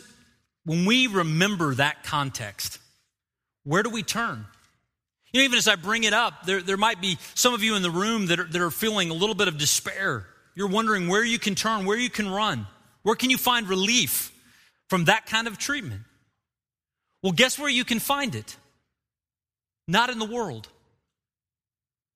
when 0.66 0.86
we 0.86 1.08
remember 1.08 1.76
that 1.76 2.04
context, 2.04 2.80
where 3.64 3.84
do 3.84 3.90
we 3.90 4.04
turn? 4.04 4.46
You 5.32 5.40
know, 5.40 5.46
even 5.46 5.58
as 5.58 5.68
I 5.68 5.76
bring 5.76 6.04
it 6.04 6.14
up, 6.14 6.46
there, 6.46 6.62
there 6.62 6.78
might 6.78 7.02
be 7.02 7.18
some 7.36 7.54
of 7.54 7.64
you 7.64 7.76
in 7.76 7.82
the 7.82 7.92
room 7.92 8.28
that 8.28 8.40
are, 8.40 8.44
that 8.44 8.62
are 8.62 8.72
feeling 8.72 9.10
a 9.10 9.14
little 9.14 9.36
bit 9.36 9.48
of 9.48 9.58
despair. 9.58 10.26
You're 10.56 10.68
wondering 10.68 11.08
where 11.08 11.24
you 11.24 11.40
can 11.40 11.56
turn, 11.56 11.86
where 11.86 11.98
you 11.98 12.10
can 12.10 12.30
run, 12.30 12.68
where 13.04 13.16
can 13.16 13.30
you 13.30 13.38
find 13.38 13.68
relief 13.68 14.32
from 14.90 15.06
that 15.06 15.26
kind 15.26 15.48
of 15.48 15.58
treatment? 15.58 16.02
Well, 17.24 17.32
guess 17.32 17.58
where 17.58 17.70
you 17.70 17.86
can 17.86 18.00
find 18.00 18.36
it? 18.36 18.58
Not 19.88 20.10
in 20.10 20.20
the 20.20 20.26
world. 20.26 20.68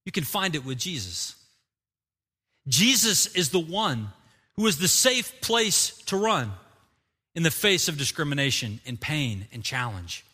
You 0.06 0.12
can 0.12 0.24
find 0.24 0.56
it 0.56 0.66
with 0.66 0.78
Jesus. 0.78 1.36
Jesus 2.68 3.28
is 3.36 3.50
the 3.50 3.60
one 3.60 4.10
who 4.58 4.68
is 4.68 4.78
the 4.78 4.88
safe 4.88 5.42
place 5.42 5.98
to 6.08 6.18
run 6.18 6.52
in 7.36 7.44
the 7.44 7.52
face 7.52 7.88
of 7.88 7.98
discrimination 7.98 8.80
and 8.86 9.00
pain 9.00 9.48
and 9.54 9.64
challenge. 9.64 10.26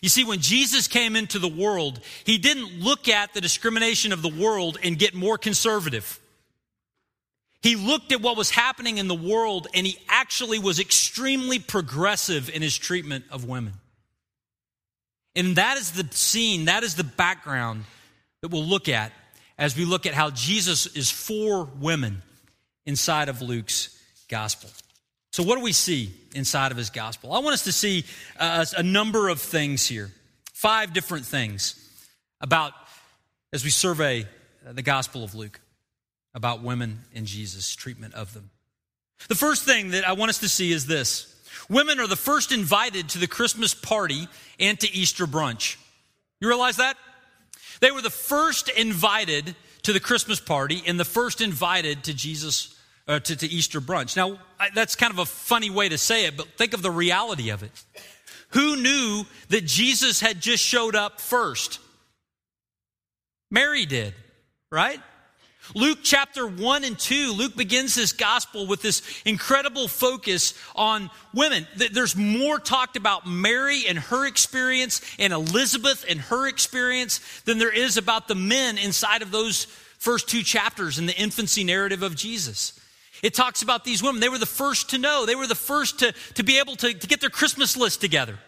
You 0.00 0.08
see, 0.08 0.24
when 0.24 0.40
Jesus 0.40 0.88
came 0.88 1.14
into 1.14 1.38
the 1.38 1.48
world, 1.48 2.00
he 2.24 2.38
didn't 2.38 2.80
look 2.80 3.08
at 3.08 3.34
the 3.34 3.40
discrimination 3.40 4.12
of 4.12 4.22
the 4.22 4.28
world 4.28 4.78
and 4.82 4.98
get 4.98 5.14
more 5.14 5.38
conservative. 5.38 6.18
He 7.62 7.76
looked 7.76 8.12
at 8.12 8.20
what 8.20 8.36
was 8.36 8.50
happening 8.50 8.98
in 8.98 9.08
the 9.08 9.14
world 9.14 9.68
and 9.72 9.86
he 9.86 9.98
actually 10.08 10.58
was 10.58 10.80
extremely 10.80 11.58
progressive 11.58 12.50
in 12.50 12.60
his 12.60 12.76
treatment 12.76 13.24
of 13.30 13.46
women. 13.46 13.74
And 15.36 15.56
that 15.56 15.78
is 15.78 15.92
the 15.92 16.06
scene, 16.10 16.66
that 16.66 16.82
is 16.82 16.94
the 16.94 17.04
background 17.04 17.84
that 18.40 18.48
we'll 18.48 18.64
look 18.64 18.88
at 18.88 19.12
as 19.58 19.76
we 19.76 19.84
look 19.84 20.06
at 20.06 20.14
how 20.14 20.30
Jesus 20.30 20.86
is 20.88 21.10
for 21.10 21.64
women 21.80 22.22
inside 22.86 23.28
of 23.28 23.40
Luke's 23.40 23.98
gospel. 24.28 24.70
So, 25.34 25.42
what 25.42 25.56
do 25.56 25.64
we 25.64 25.72
see 25.72 26.12
inside 26.32 26.70
of 26.70 26.78
his 26.78 26.90
gospel? 26.90 27.32
I 27.32 27.40
want 27.40 27.54
us 27.54 27.64
to 27.64 27.72
see 27.72 28.04
uh, 28.38 28.64
a 28.76 28.84
number 28.84 29.28
of 29.28 29.40
things 29.40 29.84
here, 29.84 30.12
five 30.52 30.92
different 30.92 31.26
things 31.26 31.74
about 32.40 32.72
as 33.52 33.64
we 33.64 33.70
survey 33.70 34.28
the 34.64 34.82
gospel 34.82 35.24
of 35.24 35.34
Luke 35.34 35.58
about 36.34 36.62
women 36.62 37.00
and 37.16 37.26
Jesus' 37.26 37.74
treatment 37.74 38.14
of 38.14 38.32
them. 38.32 38.50
The 39.26 39.34
first 39.34 39.64
thing 39.64 39.90
that 39.90 40.06
I 40.06 40.12
want 40.12 40.28
us 40.28 40.38
to 40.38 40.48
see 40.48 40.70
is 40.70 40.86
this 40.86 41.34
women 41.68 41.98
are 41.98 42.06
the 42.06 42.14
first 42.14 42.52
invited 42.52 43.08
to 43.08 43.18
the 43.18 43.26
Christmas 43.26 43.74
party 43.74 44.28
and 44.60 44.78
to 44.78 44.94
Easter 44.94 45.26
brunch. 45.26 45.78
You 46.40 46.46
realize 46.46 46.76
that? 46.76 46.96
They 47.80 47.90
were 47.90 48.02
the 48.02 48.08
first 48.08 48.68
invited 48.68 49.56
to 49.82 49.92
the 49.92 49.98
Christmas 49.98 50.38
party 50.38 50.84
and 50.86 50.98
the 51.00 51.04
first 51.04 51.40
invited 51.40 52.04
to 52.04 52.14
Jesus, 52.14 52.73
uh, 53.06 53.20
to, 53.20 53.36
to 53.36 53.46
Easter 53.46 53.80
brunch. 53.80 54.16
Now, 54.16 54.38
I, 54.58 54.70
that's 54.74 54.96
kind 54.96 55.12
of 55.12 55.18
a 55.18 55.26
funny 55.26 55.70
way 55.70 55.88
to 55.88 55.98
say 55.98 56.26
it, 56.26 56.36
but 56.36 56.48
think 56.56 56.74
of 56.74 56.82
the 56.82 56.90
reality 56.90 57.50
of 57.50 57.62
it. 57.62 57.72
Who 58.50 58.76
knew 58.76 59.24
that 59.48 59.64
Jesus 59.64 60.20
had 60.20 60.40
just 60.40 60.62
showed 60.62 60.94
up 60.94 61.20
first? 61.20 61.80
Mary 63.50 63.86
did, 63.86 64.14
right? 64.70 65.00
Luke 65.74 66.00
chapter 66.02 66.46
1 66.46 66.84
and 66.84 66.98
2, 66.98 67.32
Luke 67.32 67.56
begins 67.56 67.94
his 67.94 68.12
gospel 68.12 68.66
with 68.66 68.82
this 68.82 69.02
incredible 69.24 69.88
focus 69.88 70.52
on 70.76 71.10
women. 71.32 71.66
There's 71.76 72.16
more 72.16 72.58
talked 72.58 72.96
about 72.96 73.26
Mary 73.26 73.84
and 73.88 73.98
her 73.98 74.26
experience 74.26 75.00
and 75.18 75.32
Elizabeth 75.32 76.04
and 76.08 76.20
her 76.20 76.46
experience 76.46 77.20
than 77.42 77.58
there 77.58 77.72
is 77.72 77.96
about 77.96 78.28
the 78.28 78.34
men 78.34 78.76
inside 78.76 79.22
of 79.22 79.30
those 79.30 79.64
first 79.98 80.28
two 80.28 80.42
chapters 80.42 80.98
in 80.98 81.06
the 81.06 81.16
infancy 81.16 81.64
narrative 81.64 82.02
of 82.02 82.14
Jesus. 82.14 82.78
It 83.24 83.32
talks 83.32 83.62
about 83.62 83.84
these 83.84 84.02
women. 84.02 84.20
They 84.20 84.28
were 84.28 84.36
the 84.36 84.44
first 84.44 84.90
to 84.90 84.98
know, 84.98 85.24
they 85.24 85.34
were 85.34 85.46
the 85.46 85.54
first 85.54 86.00
to, 86.00 86.12
to 86.34 86.42
be 86.42 86.58
able 86.58 86.76
to, 86.76 86.92
to 86.92 87.06
get 87.06 87.22
their 87.22 87.30
Christmas 87.30 87.74
list 87.74 88.02
together. 88.02 88.38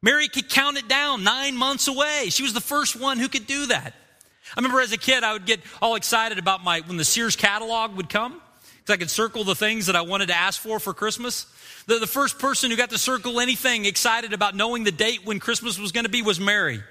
Mary 0.00 0.26
could 0.28 0.48
count 0.48 0.78
it 0.78 0.88
down 0.88 1.22
nine 1.22 1.54
months 1.54 1.86
away. 1.86 2.28
She 2.30 2.42
was 2.42 2.54
the 2.54 2.62
first 2.62 2.96
one 2.98 3.18
who 3.18 3.28
could 3.28 3.46
do 3.46 3.66
that. 3.66 3.92
I 3.92 4.60
remember 4.60 4.80
as 4.80 4.92
a 4.92 4.96
kid, 4.96 5.22
I 5.22 5.34
would 5.34 5.44
get 5.44 5.60
all 5.82 5.96
excited 5.96 6.38
about 6.38 6.64
my, 6.64 6.80
when 6.80 6.96
the 6.96 7.04
Sears 7.04 7.36
catalog 7.36 7.94
would 7.96 8.08
come, 8.08 8.40
because 8.78 8.94
I 8.94 8.96
could 8.96 9.10
circle 9.10 9.44
the 9.44 9.54
things 9.54 9.84
that 9.84 9.96
I 9.96 10.00
wanted 10.00 10.28
to 10.28 10.34
ask 10.34 10.58
for 10.58 10.80
for 10.80 10.94
Christmas. 10.94 11.44
The, 11.86 11.98
the 11.98 12.06
first 12.06 12.38
person 12.38 12.70
who 12.70 12.76
got 12.78 12.90
to 12.90 12.98
circle 12.98 13.38
anything 13.38 13.84
excited 13.84 14.32
about 14.32 14.54
knowing 14.54 14.84
the 14.84 14.92
date 14.92 15.26
when 15.26 15.40
Christmas 15.40 15.78
was 15.78 15.92
going 15.92 16.04
to 16.04 16.10
be 16.10 16.22
was 16.22 16.40
Mary. 16.40 16.82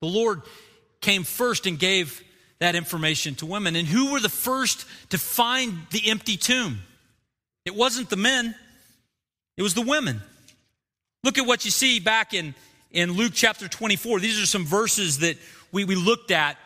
The 0.00 0.08
Lord 0.08 0.40
came 1.02 1.24
first 1.24 1.66
and 1.66 1.78
gave 1.78 2.22
that 2.60 2.74
information 2.74 3.34
to 3.36 3.46
women. 3.46 3.76
And 3.76 3.86
who 3.86 4.12
were 4.12 4.20
the 4.20 4.28
first 4.28 4.84
to 5.10 5.18
find 5.18 5.78
the 5.90 6.10
empty 6.10 6.36
tomb? 6.36 6.80
It 7.64 7.74
wasn't 7.74 8.10
the 8.10 8.16
men, 8.16 8.54
it 9.56 9.62
was 9.62 9.74
the 9.74 9.82
women. 9.82 10.22
Look 11.24 11.38
at 11.38 11.46
what 11.46 11.64
you 11.64 11.70
see 11.70 12.00
back 12.00 12.32
in, 12.32 12.54
in 12.90 13.12
Luke 13.12 13.32
chapter 13.34 13.68
24. 13.68 14.20
These 14.20 14.40
are 14.40 14.46
some 14.46 14.64
verses 14.64 15.18
that 15.18 15.36
we, 15.72 15.84
we 15.84 15.96
looked 15.96 16.30
at 16.30 16.56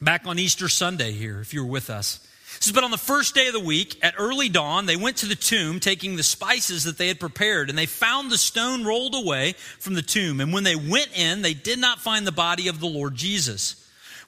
back 0.00 0.26
on 0.26 0.38
Easter 0.38 0.68
Sunday 0.68 1.12
here, 1.12 1.40
if 1.40 1.52
you 1.52 1.64
were 1.64 1.70
with 1.70 1.90
us. 1.90 2.18
this 2.18 2.66
Says, 2.66 2.72
but 2.72 2.84
on 2.84 2.90
the 2.90 2.98
first 2.98 3.34
day 3.34 3.48
of 3.48 3.52
the 3.52 3.60
week, 3.60 3.98
at 4.02 4.14
early 4.16 4.48
dawn, 4.48 4.86
they 4.86 4.96
went 4.96 5.18
to 5.18 5.26
the 5.26 5.34
tomb, 5.34 5.80
taking 5.80 6.16
the 6.16 6.22
spices 6.22 6.84
that 6.84 6.96
they 6.96 7.08
had 7.08 7.20
prepared, 7.20 7.68
and 7.68 7.76
they 7.76 7.86
found 7.86 8.30
the 8.30 8.38
stone 8.38 8.84
rolled 8.84 9.14
away 9.14 9.54
from 9.78 9.94
the 9.94 10.02
tomb. 10.02 10.40
And 10.40 10.52
when 10.52 10.64
they 10.64 10.76
went 10.76 11.10
in, 11.14 11.42
they 11.42 11.54
did 11.54 11.78
not 11.78 12.00
find 12.00 12.26
the 12.26 12.32
body 12.32 12.68
of 12.68 12.80
the 12.80 12.86
Lord 12.86 13.14
Jesus. 13.14 13.76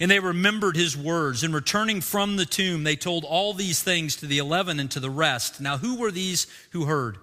And 0.00 0.10
they 0.10 0.20
remembered 0.20 0.76
his 0.76 0.96
words. 0.96 1.42
And 1.42 1.54
returning 1.54 2.00
from 2.00 2.36
the 2.36 2.46
tomb, 2.46 2.84
they 2.84 2.96
told 2.96 3.24
all 3.24 3.54
these 3.54 3.82
things 3.82 4.16
to 4.16 4.26
the 4.26 4.38
eleven 4.38 4.80
and 4.80 4.90
to 4.92 5.00
the 5.00 5.10
rest. 5.10 5.60
Now, 5.60 5.78
who 5.78 5.96
were 5.96 6.10
these 6.10 6.46
who 6.70 6.84
heard? 6.84 7.18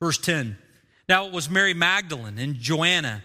Verse 0.00 0.18
10. 0.18 0.56
Now 1.08 1.26
it 1.26 1.32
was 1.32 1.48
Mary 1.48 1.74
Magdalene 1.74 2.38
and 2.38 2.56
Joanna 2.56 3.22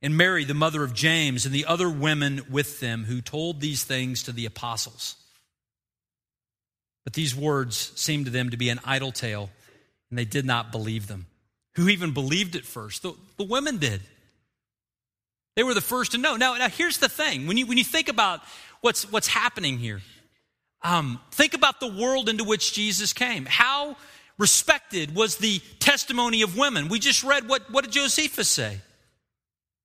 and 0.00 0.16
Mary, 0.16 0.44
the 0.44 0.54
mother 0.54 0.84
of 0.84 0.94
James, 0.94 1.44
and 1.44 1.54
the 1.54 1.66
other 1.66 1.90
women 1.90 2.42
with 2.50 2.80
them 2.80 3.04
who 3.04 3.20
told 3.20 3.60
these 3.60 3.84
things 3.84 4.22
to 4.24 4.32
the 4.32 4.46
apostles. 4.46 5.16
But 7.04 7.14
these 7.14 7.34
words 7.34 7.92
seemed 7.96 8.26
to 8.26 8.30
them 8.30 8.50
to 8.50 8.56
be 8.56 8.68
an 8.68 8.80
idle 8.84 9.12
tale, 9.12 9.50
and 10.10 10.18
they 10.18 10.24
did 10.24 10.44
not 10.44 10.70
believe 10.72 11.06
them. 11.06 11.26
Who 11.74 11.88
even 11.88 12.12
believed 12.12 12.54
it 12.54 12.64
first? 12.64 13.02
The, 13.02 13.14
the 13.36 13.44
women 13.44 13.78
did. 13.78 14.00
They 15.58 15.64
were 15.64 15.74
the 15.74 15.80
first 15.80 16.12
to 16.12 16.18
know. 16.18 16.36
Now, 16.36 16.54
now 16.54 16.68
here's 16.68 16.98
the 16.98 17.08
thing 17.08 17.48
when 17.48 17.56
you, 17.56 17.66
when 17.66 17.78
you 17.78 17.82
think 17.82 18.08
about 18.08 18.42
what's, 18.80 19.10
what's 19.10 19.26
happening 19.26 19.76
here, 19.76 20.00
um, 20.82 21.18
think 21.32 21.52
about 21.52 21.80
the 21.80 21.88
world 21.88 22.28
into 22.28 22.44
which 22.44 22.72
Jesus 22.72 23.12
came. 23.12 23.44
How 23.44 23.96
respected 24.38 25.16
was 25.16 25.38
the 25.38 25.58
testimony 25.80 26.42
of 26.42 26.56
women? 26.56 26.86
We 26.86 27.00
just 27.00 27.24
read 27.24 27.48
what, 27.48 27.68
what 27.72 27.82
did 27.82 27.92
Josephus 27.92 28.48
say? 28.48 28.80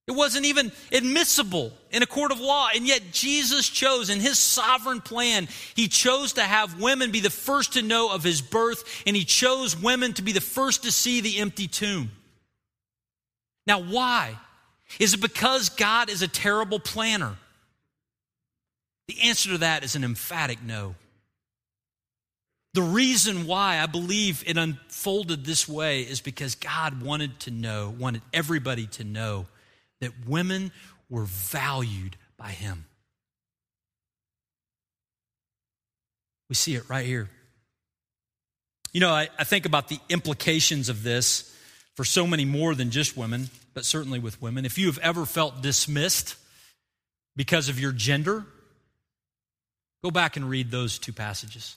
It 0.06 0.12
wasn't 0.12 0.46
even 0.46 0.72
admissible 0.92 1.74
in 1.90 2.04
a 2.04 2.06
court 2.06 2.32
of 2.32 2.40
law. 2.40 2.70
And 2.76 2.86
yet 2.86 3.02
Jesus 3.12 3.68
chose, 3.68 4.12
in 4.12 4.20
his 4.20 4.38
sovereign 4.38 5.02
plan, 5.02 5.48
he 5.76 5.88
chose 5.88 6.34
to 6.34 6.44
have 6.44 6.80
women 6.80 7.10
be 7.10 7.20
the 7.20 7.32
first 7.32 7.74
to 7.74 7.82
know 7.82 8.14
of 8.14 8.24
his 8.24 8.44
birth, 8.44 9.02
and 9.08 9.16
he 9.16 9.26
chose 9.26 9.76
women 9.76 10.14
to 10.14 10.22
be 10.22 10.34
the 10.34 10.40
first 10.40 10.84
to 10.84 10.92
see 10.92 11.22
the 11.22 11.40
empty 11.40 11.68
tomb. 11.68 12.12
Now, 13.66 13.82
why? 13.82 14.38
Is 15.00 15.14
it 15.14 15.22
because 15.22 15.70
God 15.70 16.10
is 16.10 16.22
a 16.22 16.28
terrible 16.28 16.80
planner? 16.80 17.36
The 19.08 19.22
answer 19.24 19.50
to 19.50 19.58
that 19.60 19.84
is 19.84 19.96
an 19.96 20.04
emphatic 20.04 20.64
no. 20.64 20.96
The 22.74 22.82
reason 22.82 23.46
why 23.46 23.80
I 23.80 23.86
believe 23.86 24.44
it 24.48 24.58
unfolded 24.58 25.46
this 25.46 25.68
way 25.68 26.02
is 26.02 26.22
because 26.22 26.56
God 26.56 27.04
wanted 27.04 27.40
to 27.42 27.52
know, 27.52 27.94
wanted 27.98 28.24
everybody 28.34 28.88
to 28.88 29.04
know 29.04 29.46
that 30.02 30.12
women 30.28 30.72
were 31.10 31.26
valued 31.26 32.18
by 32.36 32.50
him. 32.50 32.86
We 36.50 36.56
see 36.56 36.76
it 36.76 36.90
right 36.90 37.06
here. 37.06 37.30
You 38.92 39.00
know, 39.02 39.12
I, 39.12 39.30
I, 39.40 39.44
think 39.44 39.66
about 39.66 39.88
the 39.88 40.00
implications 40.10 40.90
of 40.90 41.02
this 41.02 41.56
for 41.96 42.04
so 42.04 42.28
many 42.28 42.46
more 42.46 42.76
than 42.76 42.92
just 42.92 43.18
women, 43.18 43.50
but 43.74 43.86
certainly 43.86 44.20
with 44.20 44.42
women. 44.42 44.66
If 44.66 44.78
you 44.78 44.88
have 44.88 45.00
ever 45.00 45.26
felt 45.26 45.62
dismissed 45.62 46.36
because 47.36 47.70
of 47.70 47.80
your 47.80 47.92
gender, 47.92 48.46
go 50.04 50.12
back 50.12 50.38
and 50.38 50.50
read 50.50 50.72
those 50.72 51.00
two 51.00 51.14
passages. 51.14 51.76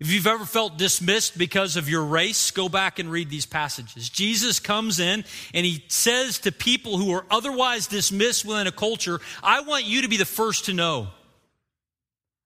If 0.00 0.12
you've 0.12 0.28
ever 0.28 0.44
felt 0.44 0.78
dismissed 0.78 1.36
because 1.36 1.76
of 1.76 1.88
your 1.88 2.04
race, 2.04 2.52
go 2.52 2.68
back 2.68 3.00
and 3.00 3.10
read 3.10 3.30
these 3.30 3.46
passages. 3.46 4.08
Jesus 4.08 4.60
comes 4.60 5.00
in 5.00 5.24
and 5.52 5.66
he 5.66 5.84
says 5.88 6.38
to 6.40 6.52
people 6.52 6.98
who 6.98 7.12
are 7.12 7.26
otherwise 7.30 7.88
dismissed 7.88 8.44
within 8.44 8.68
a 8.68 8.72
culture, 8.72 9.20
I 9.42 9.62
want 9.62 9.86
you 9.86 10.02
to 10.02 10.08
be 10.08 10.16
the 10.16 10.24
first 10.24 10.66
to 10.66 10.72
know. 10.72 11.08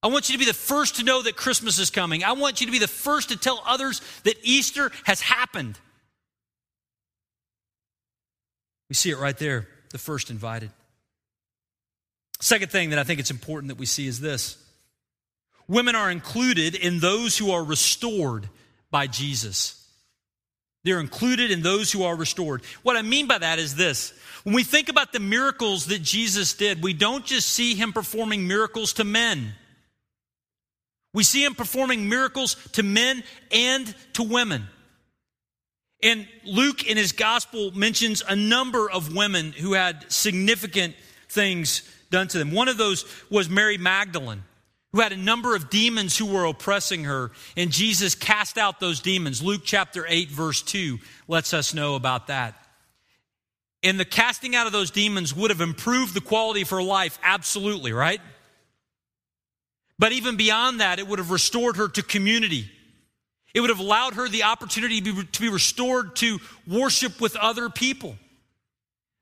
I 0.02 0.08
want 0.08 0.28
you 0.28 0.34
to 0.34 0.38
be 0.38 0.46
the 0.46 0.54
first 0.54 0.96
to 0.96 1.04
know 1.04 1.22
that 1.22 1.36
Christmas 1.36 1.78
is 1.78 1.90
coming. 1.90 2.24
I 2.24 2.32
want 2.32 2.60
you 2.60 2.66
to 2.66 2.72
be 2.72 2.78
the 2.78 2.88
first 2.88 3.28
to 3.28 3.36
tell 3.36 3.62
others 3.66 4.00
that 4.24 4.36
Easter 4.42 4.90
has 5.04 5.20
happened. 5.20 5.78
We 8.92 8.94
see 8.94 9.08
it 9.08 9.16
right 9.16 9.38
there, 9.38 9.66
the 9.90 9.96
first 9.96 10.28
invited. 10.28 10.70
Second 12.40 12.70
thing 12.70 12.90
that 12.90 12.98
I 12.98 13.04
think 13.04 13.20
it's 13.20 13.30
important 13.30 13.68
that 13.68 13.78
we 13.78 13.86
see 13.86 14.06
is 14.06 14.20
this 14.20 14.58
Women 15.66 15.94
are 15.94 16.10
included 16.10 16.74
in 16.74 17.00
those 17.00 17.38
who 17.38 17.52
are 17.52 17.64
restored 17.64 18.50
by 18.90 19.06
Jesus. 19.06 19.82
They're 20.84 21.00
included 21.00 21.50
in 21.50 21.62
those 21.62 21.90
who 21.90 22.02
are 22.02 22.14
restored. 22.14 22.66
What 22.82 22.98
I 22.98 23.00
mean 23.00 23.26
by 23.26 23.38
that 23.38 23.58
is 23.58 23.76
this. 23.76 24.12
When 24.42 24.54
we 24.54 24.62
think 24.62 24.90
about 24.90 25.14
the 25.14 25.20
miracles 25.20 25.86
that 25.86 26.02
Jesus 26.02 26.52
did, 26.52 26.82
we 26.82 26.92
don't 26.92 27.24
just 27.24 27.48
see 27.48 27.74
him 27.74 27.94
performing 27.94 28.46
miracles 28.46 28.92
to 28.94 29.04
men. 29.04 29.54
We 31.14 31.22
see 31.22 31.42
him 31.42 31.54
performing 31.54 32.10
miracles 32.10 32.56
to 32.72 32.82
men 32.82 33.22
and 33.50 33.94
to 34.12 34.22
women. 34.22 34.68
And 36.02 36.26
Luke 36.44 36.84
in 36.84 36.96
his 36.96 37.12
gospel 37.12 37.70
mentions 37.72 38.22
a 38.28 38.34
number 38.34 38.90
of 38.90 39.14
women 39.14 39.52
who 39.52 39.74
had 39.74 40.10
significant 40.10 40.96
things 41.28 41.88
done 42.10 42.28
to 42.28 42.38
them. 42.38 42.50
One 42.50 42.68
of 42.68 42.76
those 42.76 43.04
was 43.30 43.48
Mary 43.48 43.78
Magdalene 43.78 44.42
who 44.92 45.00
had 45.00 45.12
a 45.12 45.16
number 45.16 45.56
of 45.56 45.70
demons 45.70 46.16
who 46.16 46.26
were 46.26 46.44
oppressing 46.44 47.04
her, 47.04 47.30
and 47.56 47.70
Jesus 47.70 48.14
cast 48.14 48.58
out 48.58 48.78
those 48.78 49.00
demons. 49.00 49.42
Luke 49.42 49.62
chapter 49.64 50.04
8, 50.06 50.28
verse 50.28 50.60
2 50.60 50.98
lets 51.28 51.54
us 51.54 51.72
know 51.72 51.94
about 51.94 52.26
that. 52.26 52.54
And 53.82 53.98
the 53.98 54.04
casting 54.04 54.54
out 54.54 54.66
of 54.66 54.72
those 54.72 54.90
demons 54.90 55.34
would 55.34 55.50
have 55.50 55.62
improved 55.62 56.14
the 56.14 56.20
quality 56.20 56.62
of 56.62 56.70
her 56.70 56.82
life, 56.82 57.18
absolutely, 57.22 57.92
right? 57.92 58.20
But 59.98 60.12
even 60.12 60.36
beyond 60.36 60.80
that, 60.80 60.98
it 60.98 61.08
would 61.08 61.18
have 61.18 61.30
restored 61.30 61.76
her 61.78 61.88
to 61.88 62.02
community. 62.02 62.70
It 63.54 63.60
would 63.60 63.70
have 63.70 63.80
allowed 63.80 64.14
her 64.14 64.28
the 64.28 64.44
opportunity 64.44 65.00
to 65.00 65.14
be, 65.14 65.24
to 65.24 65.40
be 65.40 65.48
restored 65.48 66.16
to 66.16 66.38
worship 66.66 67.20
with 67.20 67.36
other 67.36 67.68
people. 67.68 68.16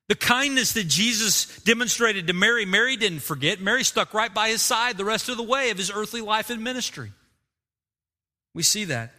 The 0.08 0.14
kindness 0.14 0.72
that 0.72 0.88
Jesus 0.88 1.60
demonstrated 1.62 2.26
to 2.26 2.32
Mary, 2.32 2.64
Mary 2.64 2.96
didn't 2.96 3.20
forget. 3.20 3.60
Mary 3.60 3.84
stuck 3.84 4.12
right 4.12 4.32
by 4.32 4.48
his 4.48 4.62
side 4.62 4.96
the 4.96 5.04
rest 5.04 5.28
of 5.28 5.36
the 5.36 5.42
way 5.42 5.70
of 5.70 5.78
his 5.78 5.90
earthly 5.90 6.20
life 6.20 6.50
and 6.50 6.64
ministry. 6.64 7.12
We 8.54 8.62
see 8.62 8.86
that. 8.86 9.12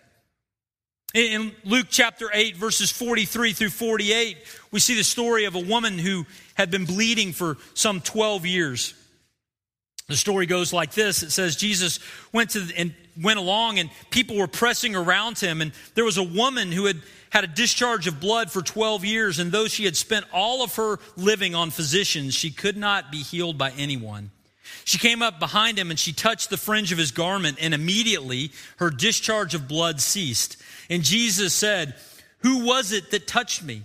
In 1.13 1.53
Luke 1.65 1.87
chapter 1.89 2.29
8, 2.33 2.55
verses 2.55 2.89
43 2.89 3.53
through 3.53 3.69
48, 3.69 4.37
we 4.71 4.79
see 4.79 4.95
the 4.95 5.03
story 5.03 5.45
of 5.45 5.55
a 5.55 5.59
woman 5.59 5.97
who 5.97 6.25
had 6.55 6.71
been 6.71 6.85
bleeding 6.85 7.33
for 7.33 7.57
some 7.73 7.99
12 7.99 8.45
years. 8.45 8.93
The 10.11 10.17
story 10.17 10.45
goes 10.45 10.73
like 10.73 10.91
this 10.91 11.23
it 11.23 11.31
says, 11.31 11.55
Jesus 11.55 11.99
went, 12.33 12.51
to, 12.51 12.67
and 12.77 12.93
went 13.21 13.39
along, 13.39 13.79
and 13.79 13.89
people 14.09 14.35
were 14.35 14.47
pressing 14.47 14.95
around 14.95 15.39
him, 15.39 15.61
and 15.61 15.71
there 15.95 16.03
was 16.03 16.17
a 16.17 16.23
woman 16.23 16.71
who 16.71 16.85
had 16.85 16.97
had 17.29 17.45
a 17.45 17.47
discharge 17.47 18.07
of 18.07 18.19
blood 18.19 18.51
for 18.51 18.61
12 18.61 19.05
years, 19.05 19.39
and 19.39 19.53
though 19.53 19.67
she 19.67 19.85
had 19.85 19.95
spent 19.95 20.25
all 20.33 20.63
of 20.63 20.75
her 20.75 20.99
living 21.15 21.55
on 21.55 21.69
physicians, 21.69 22.33
she 22.33 22.51
could 22.51 22.75
not 22.75 23.09
be 23.09 23.19
healed 23.19 23.57
by 23.57 23.71
anyone. 23.71 24.31
She 24.83 24.97
came 24.97 25.21
up 25.21 25.39
behind 25.39 25.79
him 25.79 25.91
and 25.91 25.99
she 25.99 26.11
touched 26.11 26.49
the 26.49 26.57
fringe 26.57 26.91
of 26.91 26.97
his 26.97 27.11
garment, 27.11 27.57
and 27.61 27.73
immediately 27.73 28.51
her 28.77 28.89
discharge 28.89 29.55
of 29.55 29.69
blood 29.69 30.01
ceased. 30.01 30.57
And 30.89 31.03
Jesus 31.03 31.53
said, 31.53 31.95
Who 32.39 32.65
was 32.65 32.91
it 32.91 33.11
that 33.11 33.27
touched 33.27 33.63
me? 33.63 33.83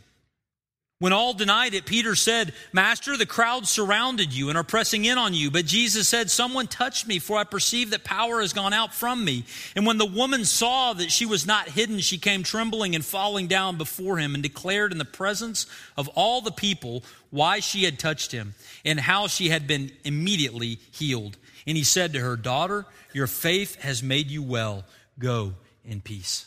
When 0.98 1.12
all 1.12 1.34
denied 1.34 1.74
it, 1.74 1.84
Peter 1.84 2.14
said, 2.14 2.54
Master, 2.72 3.18
the 3.18 3.26
crowd 3.26 3.66
surrounded 3.66 4.32
you 4.32 4.48
and 4.48 4.56
are 4.56 4.64
pressing 4.64 5.04
in 5.04 5.18
on 5.18 5.34
you. 5.34 5.50
But 5.50 5.66
Jesus 5.66 6.08
said, 6.08 6.30
Someone 6.30 6.68
touched 6.68 7.06
me, 7.06 7.18
for 7.18 7.36
I 7.36 7.44
perceive 7.44 7.90
that 7.90 8.02
power 8.02 8.40
has 8.40 8.54
gone 8.54 8.72
out 8.72 8.94
from 8.94 9.22
me. 9.22 9.44
And 9.74 9.84
when 9.84 9.98
the 9.98 10.06
woman 10.06 10.46
saw 10.46 10.94
that 10.94 11.12
she 11.12 11.26
was 11.26 11.46
not 11.46 11.68
hidden, 11.68 11.98
she 11.98 12.16
came 12.16 12.42
trembling 12.42 12.94
and 12.94 13.04
falling 13.04 13.46
down 13.46 13.76
before 13.76 14.16
him 14.16 14.32
and 14.32 14.42
declared 14.42 14.90
in 14.90 14.96
the 14.96 15.04
presence 15.04 15.66
of 15.98 16.08
all 16.14 16.40
the 16.40 16.50
people 16.50 17.04
why 17.28 17.60
she 17.60 17.84
had 17.84 17.98
touched 17.98 18.32
him 18.32 18.54
and 18.82 18.98
how 18.98 19.26
she 19.26 19.50
had 19.50 19.66
been 19.66 19.92
immediately 20.02 20.78
healed. 20.92 21.36
And 21.66 21.76
he 21.76 21.84
said 21.84 22.14
to 22.14 22.20
her, 22.20 22.36
Daughter, 22.36 22.86
your 23.12 23.26
faith 23.26 23.82
has 23.82 24.02
made 24.02 24.30
you 24.30 24.42
well. 24.42 24.84
Go 25.18 25.52
in 25.84 26.00
peace. 26.00 26.46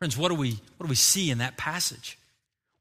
Friends, 0.00 0.16
what 0.16 0.30
do 0.30 0.34
we, 0.34 0.60
what 0.76 0.86
do 0.86 0.90
we 0.90 0.96
see 0.96 1.30
in 1.30 1.38
that 1.38 1.56
passage? 1.56 2.18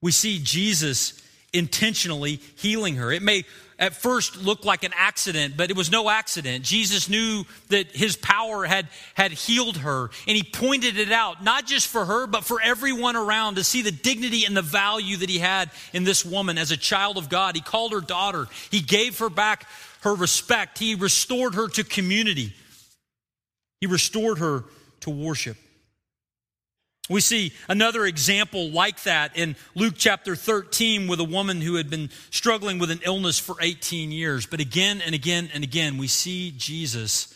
We 0.02 0.12
see 0.12 0.40
Jesus 0.44 1.22
intentionally 1.54 2.40
healing 2.56 2.96
her. 2.96 3.12
It 3.12 3.22
may 3.22 3.46
at 3.80 3.96
first 3.96 4.38
look 4.38 4.66
like 4.66 4.84
an 4.84 4.92
accident, 4.96 5.56
but 5.56 5.70
it 5.70 5.78
was 5.78 5.92
no 5.92 6.10
accident. 6.10 6.64
Jesus 6.64 7.10
knew 7.10 7.44
that 7.70 7.96
his 7.96 8.16
power 8.16 8.66
had, 8.66 8.88
had 9.14 9.32
healed 9.32 9.78
her, 9.78 10.10
and 10.28 10.36
he 10.36 10.44
pointed 10.44 10.98
it 10.98 11.12
out, 11.12 11.44
not 11.44 11.68
just 11.68 11.88
for 11.88 12.04
her, 12.04 12.26
but 12.26 12.44
for 12.44 12.60
everyone 12.62 13.16
around 13.16 13.56
to 13.56 13.64
see 13.64 13.84
the 13.84 13.92
dignity 13.92 14.46
and 14.46 14.58
the 14.58 14.64
value 14.64 15.18
that 15.18 15.30
he 15.30 15.38
had 15.38 15.70
in 15.94 16.04
this 16.04 16.26
woman 16.26 16.58
as 16.58 16.72
a 16.72 16.78
child 16.78 17.18
of 17.18 17.30
God. 17.30 17.56
He 17.56 17.62
called 17.62 17.92
her 17.92 18.02
daughter, 18.02 18.48
he 18.72 18.82
gave 18.82 19.20
her 19.20 19.30
back 19.30 19.68
her 20.02 20.16
respect, 20.16 20.80
he 20.80 20.96
restored 20.96 21.56
her 21.56 21.68
to 21.70 21.84
community, 21.84 22.54
he 23.80 23.88
restored 23.88 24.40
her 24.40 24.64
to 25.02 25.10
worship. 25.10 25.58
We 27.10 27.22
see 27.22 27.54
another 27.70 28.06
example 28.06 28.70
like 28.70 29.04
that 29.04 29.38
in 29.38 29.56
Luke 29.76 29.94
chapter 29.98 30.36
13 30.36 31.08
with 31.08 31.20
a 31.20 31.24
woman 31.24 31.62
who 31.62 31.76
had 31.76 31.90
been 31.90 32.10
struggling 32.32 32.80
with 32.80 32.92
an 32.92 33.00
illness 33.06 33.40
for 33.40 33.56
18 33.62 34.12
years. 34.12 34.46
But 34.46 34.60
again 34.60 35.02
and 35.02 35.16
again 35.16 35.50
and 35.54 35.64
again, 35.64 35.98
we 35.98 36.08
see 36.08 36.54
Jesus 36.58 37.34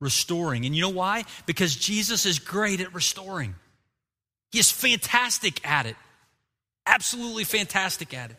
restoring. 0.00 0.66
And 0.66 0.74
you 0.74 0.82
know 0.82 0.88
why? 0.88 1.24
Because 1.46 1.76
Jesus 1.76 2.26
is 2.26 2.38
great 2.40 2.80
at 2.80 2.92
restoring, 2.94 3.54
He 4.50 4.58
is 4.58 4.70
fantastic 4.70 5.66
at 5.66 5.86
it. 5.86 5.96
Absolutely 6.86 7.44
fantastic 7.44 8.12
at 8.12 8.30
it. 8.30 8.36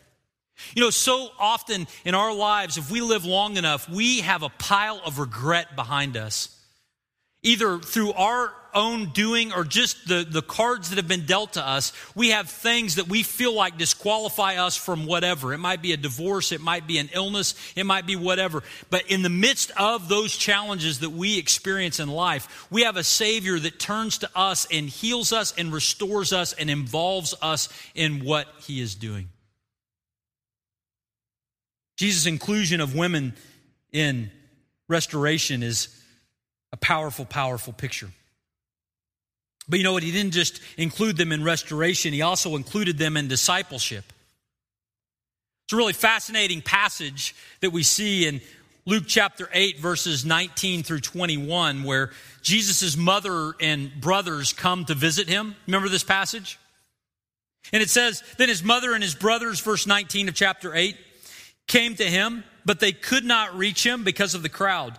You 0.74 0.84
know, 0.84 0.90
so 0.90 1.28
often 1.38 1.86
in 2.04 2.14
our 2.14 2.34
lives, 2.34 2.78
if 2.78 2.90
we 2.90 3.00
live 3.00 3.24
long 3.24 3.56
enough, 3.56 3.88
we 3.90 4.20
have 4.20 4.42
a 4.42 4.48
pile 4.48 5.00
of 5.04 5.18
regret 5.18 5.76
behind 5.76 6.16
us 6.16 6.55
either 7.46 7.78
through 7.78 8.12
our 8.12 8.52
own 8.74 9.06
doing 9.06 9.52
or 9.52 9.64
just 9.64 10.06
the, 10.06 10.26
the 10.28 10.42
cards 10.42 10.90
that 10.90 10.96
have 10.96 11.08
been 11.08 11.24
dealt 11.24 11.54
to 11.54 11.66
us, 11.66 11.92
we 12.14 12.30
have 12.30 12.50
things 12.50 12.96
that 12.96 13.08
we 13.08 13.22
feel 13.22 13.54
like 13.54 13.78
disqualify 13.78 14.56
us 14.56 14.76
from 14.76 15.06
whatever. 15.06 15.54
It 15.54 15.58
might 15.58 15.80
be 15.80 15.92
a 15.92 15.96
divorce, 15.96 16.52
it 16.52 16.60
might 16.60 16.86
be 16.86 16.98
an 16.98 17.08
illness, 17.14 17.54
it 17.76 17.86
might 17.86 18.04
be 18.04 18.16
whatever. 18.16 18.62
But 18.90 19.10
in 19.10 19.22
the 19.22 19.30
midst 19.30 19.70
of 19.78 20.08
those 20.08 20.36
challenges 20.36 21.00
that 21.00 21.10
we 21.10 21.38
experience 21.38 22.00
in 22.00 22.08
life, 22.08 22.66
we 22.70 22.82
have 22.82 22.96
a 22.96 23.04
Savior 23.04 23.58
that 23.60 23.78
turns 23.78 24.18
to 24.18 24.30
us 24.34 24.66
and 24.70 24.88
heals 24.88 25.32
us 25.32 25.54
and 25.56 25.72
restores 25.72 26.32
us 26.32 26.52
and 26.52 26.68
involves 26.68 27.32
us 27.40 27.68
in 27.94 28.24
what 28.24 28.48
He 28.60 28.80
is 28.80 28.94
doing. 28.96 29.28
Jesus' 31.96 32.26
inclusion 32.26 32.80
of 32.80 32.94
women 32.94 33.34
in 33.90 34.30
restoration 34.88 35.62
is 35.62 35.88
a 36.72 36.76
powerful, 36.76 37.24
powerful 37.24 37.72
picture. 37.72 38.10
But 39.68 39.78
you 39.78 39.84
know 39.84 39.92
what? 39.92 40.02
He 40.02 40.12
didn't 40.12 40.32
just 40.32 40.60
include 40.76 41.16
them 41.16 41.32
in 41.32 41.42
restoration, 41.42 42.12
he 42.12 42.22
also 42.22 42.56
included 42.56 42.98
them 42.98 43.16
in 43.16 43.28
discipleship. 43.28 44.04
It's 45.64 45.72
a 45.72 45.76
really 45.76 45.92
fascinating 45.92 46.62
passage 46.62 47.34
that 47.60 47.70
we 47.70 47.82
see 47.82 48.26
in 48.26 48.40
Luke 48.84 49.02
chapter 49.08 49.48
8, 49.52 49.80
verses 49.80 50.24
19 50.24 50.84
through 50.84 51.00
21, 51.00 51.82
where 51.82 52.12
Jesus' 52.40 52.96
mother 52.96 53.54
and 53.60 53.90
brothers 54.00 54.52
come 54.52 54.84
to 54.84 54.94
visit 54.94 55.28
him. 55.28 55.56
Remember 55.66 55.88
this 55.88 56.04
passage? 56.04 56.60
And 57.72 57.82
it 57.82 57.90
says, 57.90 58.22
Then 58.38 58.48
his 58.48 58.62
mother 58.62 58.94
and 58.94 59.02
his 59.02 59.16
brothers, 59.16 59.58
verse 59.58 59.88
19 59.88 60.28
of 60.28 60.34
chapter 60.36 60.72
8, 60.72 60.96
came 61.66 61.96
to 61.96 62.04
him, 62.04 62.44
but 62.64 62.78
they 62.78 62.92
could 62.92 63.24
not 63.24 63.56
reach 63.56 63.84
him 63.84 64.04
because 64.04 64.36
of 64.36 64.44
the 64.44 64.48
crowd. 64.48 64.96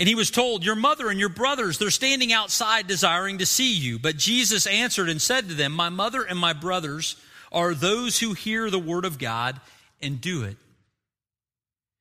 And 0.00 0.08
he 0.08 0.14
was 0.14 0.30
told, 0.30 0.64
Your 0.64 0.76
mother 0.76 1.10
and 1.10 1.20
your 1.20 1.28
brothers, 1.28 1.76
they're 1.76 1.90
standing 1.90 2.32
outside 2.32 2.86
desiring 2.86 3.38
to 3.38 3.46
see 3.46 3.74
you. 3.74 3.98
But 3.98 4.16
Jesus 4.16 4.66
answered 4.66 5.10
and 5.10 5.20
said 5.20 5.48
to 5.48 5.54
them, 5.54 5.72
My 5.72 5.90
mother 5.90 6.22
and 6.22 6.38
my 6.38 6.54
brothers 6.54 7.16
are 7.52 7.74
those 7.74 8.18
who 8.18 8.32
hear 8.32 8.70
the 8.70 8.78
word 8.78 9.04
of 9.04 9.18
God 9.18 9.60
and 10.00 10.18
do 10.18 10.44
it. 10.44 10.56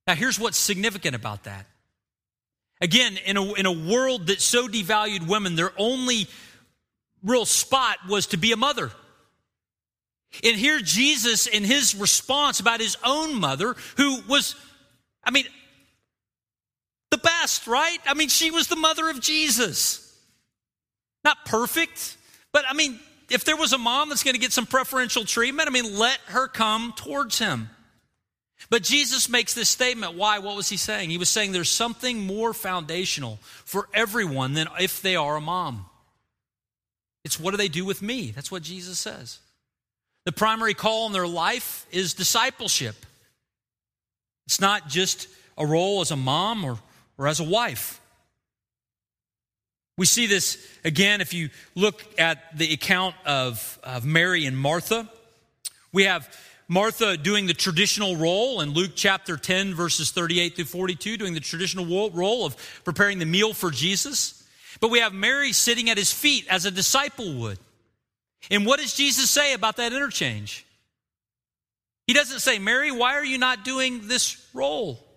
Now, 0.08 0.16
here's 0.16 0.40
what's 0.40 0.58
significant 0.58 1.14
about 1.14 1.44
that. 1.44 1.66
Again, 2.80 3.18
in 3.26 3.36
a, 3.36 3.54
in 3.56 3.66
a 3.66 3.72
world 3.72 4.28
that 4.28 4.40
so 4.40 4.70
devalued 4.70 5.28
women, 5.28 5.58
their 5.58 5.74
only 5.78 6.28
real 7.22 7.46
spot 7.46 7.98
was 8.08 8.28
to 8.28 8.38
be 8.38 8.54
a 8.54 8.58
mother. 8.58 8.92
And 10.42 10.56
here, 10.56 10.80
Jesus, 10.80 11.48
in 11.48 11.66
his 11.66 11.96
response 11.96 12.62
about 12.62 12.80
his 12.80 12.96
own 13.04 13.42
mother, 13.42 13.76
who 13.98 14.22
was, 14.30 14.56
I 15.22 15.32
mean, 15.32 15.48
the 17.12 17.18
best, 17.18 17.68
right? 17.68 18.00
I 18.06 18.14
mean, 18.14 18.30
she 18.30 18.52
was 18.52 18.68
the 18.68 18.76
mother 18.76 19.10
of 19.10 19.20
Jesus. 19.20 20.06
Not 21.24 21.46
perfect, 21.46 22.18
but 22.52 22.66
I 22.70 22.74
mean, 22.74 23.00
if 23.30 23.44
there 23.44 23.58
was 23.58 23.74
a 23.74 23.78
mom 23.78 24.10
that's 24.10 24.24
going 24.24 24.34
to 24.34 24.40
get 24.40 24.54
some 24.54 24.66
preferential 24.66 25.26
treatment, 25.26 25.68
I 25.68 25.72
mean, 25.72 25.98
let 25.98 26.20
her 26.28 26.48
come 26.48 26.94
towards 26.96 27.40
him. 27.40 27.70
But 28.70 28.84
Jesus 28.84 29.30
makes 29.30 29.54
this 29.54 29.70
statement. 29.70 30.16
Why? 30.16 30.40
What 30.40 30.56
was 30.56 30.70
he 30.70 30.78
saying? 30.78 31.10
He 31.10 31.18
was 31.18 31.30
saying 31.30 31.52
there's 31.52 31.72
something 31.72 32.26
more 32.26 32.54
foundational 32.54 33.40
for 33.42 33.88
everyone 33.94 34.54
than 34.54 34.68
if 34.80 35.02
they 35.02 35.16
are 35.16 35.38
a 35.38 35.42
mom. 35.42 35.86
It's 37.24 37.40
what 37.40 37.52
do 37.52 37.58
they 37.58 37.68
do 37.68 37.86
with 37.86 38.02
me? 38.02 38.32
That's 38.32 38.52
what 38.52 38.64
Jesus 38.64 39.00
says. 39.00 39.40
The 40.26 40.32
primary 40.32 40.74
call 40.74 41.08
in 41.08 41.14
their 41.14 41.28
life 41.28 41.86
is 41.92 42.14
discipleship. 42.14 42.96
It's 44.46 44.60
not 44.60 44.88
just 44.88 45.28
a 45.58 45.66
role 45.66 46.02
as 46.02 46.12
a 46.12 46.16
mom 46.16 46.66
or 46.66 46.80
or 47.20 47.28
as 47.28 47.40
a 47.40 47.44
wife. 47.44 48.02
We 49.98 50.06
see 50.06 50.26
this 50.26 50.66
again 50.86 51.20
if 51.20 51.34
you 51.34 51.50
look 51.76 52.02
at 52.18 52.58
the 52.58 52.74
account 52.74 53.16
of, 53.26 53.78
of 53.84 54.06
Mary 54.06 54.46
and 54.46 54.58
Martha. 54.58 55.10
We 55.92 56.06
have 56.06 56.34
Martha 56.70 57.18
doing 57.18 57.48
the 57.48 57.54
traditional 57.54 58.16
role 58.16 58.62
in 58.62 58.70
Luke 58.70 58.92
chapter 58.96 59.36
10, 59.36 59.76
verses 59.76 60.12
38 60.12 60.56
through 60.56 60.66
42, 60.66 61.18
doing 61.18 61.34
the 61.34 61.42
traditional 61.42 62.10
role 62.12 62.46
of 62.46 62.56
preparing 62.86 63.20
the 63.20 63.26
meal 63.26 63.54
for 63.54 63.72
Jesus. 63.72 64.48
But 64.80 64.90
we 64.90 65.00
have 65.00 65.14
Mary 65.14 65.52
sitting 65.52 65.90
at 65.90 65.98
his 65.98 66.14
feet 66.14 66.48
as 66.50 66.66
a 66.66 66.72
disciple 66.72 67.34
would. 67.34 67.60
And 68.50 68.66
what 68.66 68.80
does 68.80 68.94
Jesus 68.94 69.30
say 69.30 69.54
about 69.54 69.76
that 69.76 69.92
interchange? 69.92 70.66
He 72.08 72.14
doesn't 72.14 72.40
say, 72.40 72.58
Mary, 72.58 72.92
why 72.92 73.16
are 73.16 73.26
you 73.26 73.38
not 73.38 73.66
doing 73.66 74.08
this 74.08 74.48
role? 74.54 75.09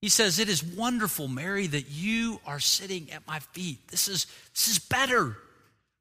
He 0.00 0.08
says, 0.08 0.38
It 0.38 0.48
is 0.48 0.64
wonderful, 0.64 1.28
Mary, 1.28 1.66
that 1.66 1.90
you 1.90 2.40
are 2.46 2.60
sitting 2.60 3.10
at 3.12 3.26
my 3.26 3.38
feet. 3.38 3.88
This 3.88 4.08
is, 4.08 4.26
this 4.54 4.68
is 4.68 4.78
better 4.78 5.36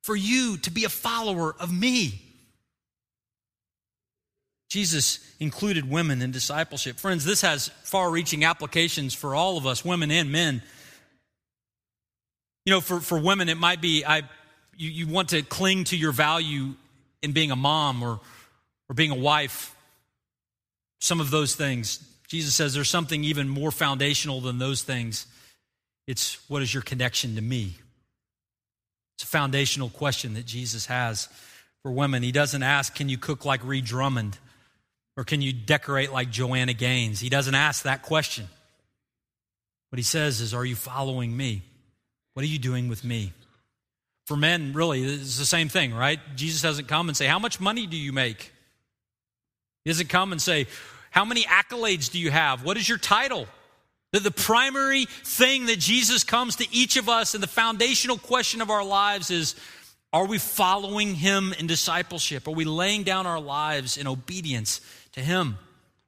for 0.01 0.15
you 0.15 0.57
to 0.57 0.71
be 0.71 0.85
a 0.85 0.89
follower 0.89 1.55
of 1.59 1.71
me. 1.71 2.21
Jesus 4.69 5.19
included 5.39 5.89
women 5.89 6.21
in 6.21 6.31
discipleship. 6.31 6.97
Friends, 6.97 7.25
this 7.25 7.41
has 7.41 7.69
far 7.83 8.09
reaching 8.11 8.45
applications 8.45 9.13
for 9.15 9.33
all 9.33 9.57
of 9.57 9.65
us, 9.65 9.83
women 9.83 10.11
and 10.11 10.31
men. 10.31 10.61
You 12.65 12.73
know, 12.73 12.81
for, 12.81 12.99
for 12.99 13.19
women, 13.19 13.49
it 13.49 13.57
might 13.57 13.81
be 13.81 14.05
I, 14.05 14.19
you, 14.77 14.89
you 14.89 15.07
want 15.07 15.29
to 15.29 15.41
cling 15.41 15.85
to 15.85 15.97
your 15.97 16.11
value 16.11 16.75
in 17.23 17.31
being 17.31 17.49
a 17.49 17.55
mom 17.55 18.03
or, 18.03 18.19
or 18.87 18.93
being 18.93 19.11
a 19.11 19.15
wife, 19.15 19.75
some 21.01 21.19
of 21.19 21.31
those 21.31 21.55
things. 21.55 21.99
Jesus 22.29 22.53
says 22.53 22.73
there's 22.73 22.89
something 22.89 23.23
even 23.23 23.49
more 23.49 23.71
foundational 23.71 24.39
than 24.39 24.59
those 24.59 24.83
things. 24.83 25.25
It's 26.07 26.37
what 26.47 26.61
is 26.61 26.73
your 26.73 26.83
connection 26.83 27.35
to 27.35 27.41
me? 27.41 27.75
It's 29.17 29.23
a 29.23 29.27
foundational 29.27 29.89
question 29.89 30.35
that 30.35 30.45
Jesus 30.45 30.85
has 30.85 31.27
for 31.81 31.91
women. 31.91 32.23
He 32.23 32.31
doesn't 32.31 32.63
ask, 32.63 32.93
Can 32.95 33.09
you 33.09 33.17
cook 33.17 33.45
like 33.45 33.65
Ree 33.65 33.81
Drummond? 33.81 34.37
Or 35.17 35.23
can 35.25 35.41
you 35.41 35.51
decorate 35.51 36.13
like 36.13 36.29
Joanna 36.29 36.73
Gaines? 36.73 37.19
He 37.19 37.29
doesn't 37.29 37.55
ask 37.55 37.83
that 37.83 38.03
question. 38.03 38.47
What 39.89 39.97
he 39.97 40.03
says 40.03 40.39
is, 40.39 40.53
Are 40.53 40.63
you 40.63 40.75
following 40.75 41.35
me? 41.35 41.63
What 42.35 42.43
are 42.43 42.47
you 42.47 42.59
doing 42.59 42.89
with 42.89 43.03
me? 43.03 43.33
For 44.27 44.37
men, 44.37 44.73
really, 44.73 45.03
it's 45.03 45.39
the 45.39 45.45
same 45.45 45.67
thing, 45.67 45.95
right? 45.95 46.19
Jesus 46.35 46.61
doesn't 46.61 46.87
come 46.87 47.09
and 47.09 47.17
say, 47.17 47.25
How 47.25 47.39
much 47.39 47.59
money 47.59 47.87
do 47.87 47.97
you 47.97 48.13
make? 48.13 48.53
He 49.83 49.89
doesn't 49.89 50.09
come 50.09 50.31
and 50.31 50.41
say, 50.41 50.67
How 51.11 51.25
many 51.25 51.43
accolades 51.43 52.11
do 52.11 52.19
you 52.19 52.31
have? 52.31 52.63
What 52.63 52.77
is 52.77 52.87
your 52.87 52.97
title? 52.97 53.47
That 54.11 54.23
the 54.23 54.31
primary 54.31 55.05
thing 55.05 55.67
that 55.67 55.79
Jesus 55.79 56.23
comes 56.23 56.55
to 56.57 56.67
each 56.71 56.97
of 56.97 57.09
us 57.09 57.33
and 57.33 57.43
the 57.43 57.47
foundational 57.47 58.17
question 58.17 58.61
of 58.61 58.69
our 58.69 58.83
lives 58.83 59.29
is 59.29 59.55
are 60.11 60.25
we 60.25 60.39
following 60.39 61.13
him 61.13 61.53
in 61.59 61.67
discipleship? 61.67 62.47
Are 62.47 62.51
we 62.51 62.65
laying 62.65 63.03
down 63.03 63.27
our 63.27 63.39
lives 63.39 63.97
in 63.97 64.07
obedience 64.07 64.81
to 65.11 65.21
him? 65.21 65.57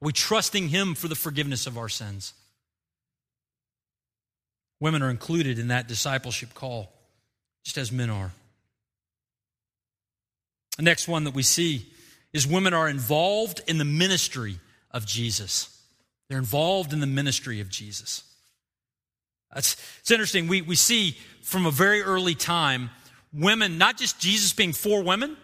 Are 0.02 0.06
we 0.08 0.12
trusting 0.12 0.70
him 0.70 0.96
for 0.96 1.08
the 1.08 1.16
forgiveness 1.16 1.68
of 1.68 1.78
our 1.78 1.90
sins? 1.90 2.34
Women 4.80 5.04
are 5.04 5.12
included 5.12 5.60
in 5.60 5.68
that 5.68 5.88
discipleship 5.88 6.56
call, 6.56 6.92
just 7.64 7.78
as 7.78 7.92
men 7.92 8.10
are. 8.10 8.32
The 10.78 10.84
next 10.84 11.08
one 11.08 11.26
that 11.26 11.36
we 11.36 11.44
see 11.44 11.86
is 12.34 12.48
women 12.48 12.74
are 12.74 12.90
involved 12.90 13.62
in 13.68 13.78
the 13.78 13.86
ministry 13.86 14.58
of 14.92 15.06
Jesus. 15.06 15.70
They're 16.30 16.38
involved 16.38 16.94
in 16.94 17.00
the 17.00 17.08
ministry 17.08 17.60
of 17.60 17.70
Jesus. 17.70 18.24
That's, 19.54 19.76
it's 20.00 20.12
interesting. 20.12 20.48
We, 20.48 20.62
we 20.62 20.76
see 20.76 21.18
from 21.42 21.66
a 21.66 21.72
very 21.72 22.02
early 22.02 22.36
time 22.36 22.90
women, 23.34 23.78
not 23.78 23.98
just 23.98 24.20
Jesus 24.20 24.54
being 24.54 24.74
for 24.74 25.04
women, 25.04 25.38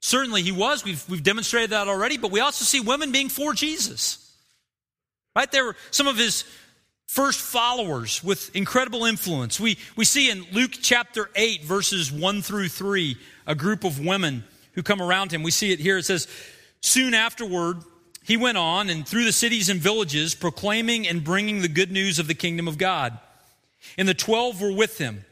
certainly 0.00 0.42
he 0.42 0.52
was, 0.52 0.84
we've, 0.84 1.08
we've 1.08 1.22
demonstrated 1.22 1.70
that 1.70 1.88
already, 1.88 2.16
but 2.16 2.30
we 2.30 2.40
also 2.40 2.64
see 2.64 2.80
women 2.80 3.12
being 3.12 3.28
for 3.28 3.52
Jesus. 3.52 4.34
Right? 5.36 5.50
There 5.50 5.64
were 5.64 5.76
some 5.90 6.06
of 6.06 6.16
his 6.16 6.44
first 7.06 7.40
followers 7.40 8.22
with 8.22 8.54
incredible 8.54 9.04
influence. 9.04 9.58
We, 9.58 9.78
we 9.96 10.04
see 10.04 10.30
in 10.30 10.46
Luke 10.52 10.72
chapter 10.80 11.30
8, 11.34 11.64
verses 11.64 12.10
1 12.12 12.42
through 12.42 12.68
3, 12.68 13.16
a 13.46 13.54
group 13.54 13.84
of 13.84 13.98
women 13.98 14.44
who 14.74 14.82
come 14.82 15.02
around 15.02 15.32
him. 15.32 15.42
We 15.42 15.50
see 15.50 15.72
it 15.72 15.80
here. 15.80 15.98
It 15.98 16.04
says, 16.04 16.28
Soon 16.82 17.14
afterward, 17.14 17.78
he 18.30 18.36
went 18.36 18.56
on 18.56 18.88
and 18.88 19.04
through 19.04 19.24
the 19.24 19.32
cities 19.32 19.68
and 19.68 19.80
villages, 19.80 20.36
proclaiming 20.36 21.08
and 21.08 21.24
bringing 21.24 21.62
the 21.62 21.68
good 21.68 21.90
news 21.90 22.20
of 22.20 22.28
the 22.28 22.34
kingdom 22.34 22.68
of 22.68 22.78
God. 22.78 23.18
And 23.98 24.06
the 24.06 24.14
twelve 24.14 24.60
were 24.60 24.70
with 24.70 24.98
him. 24.98 25.24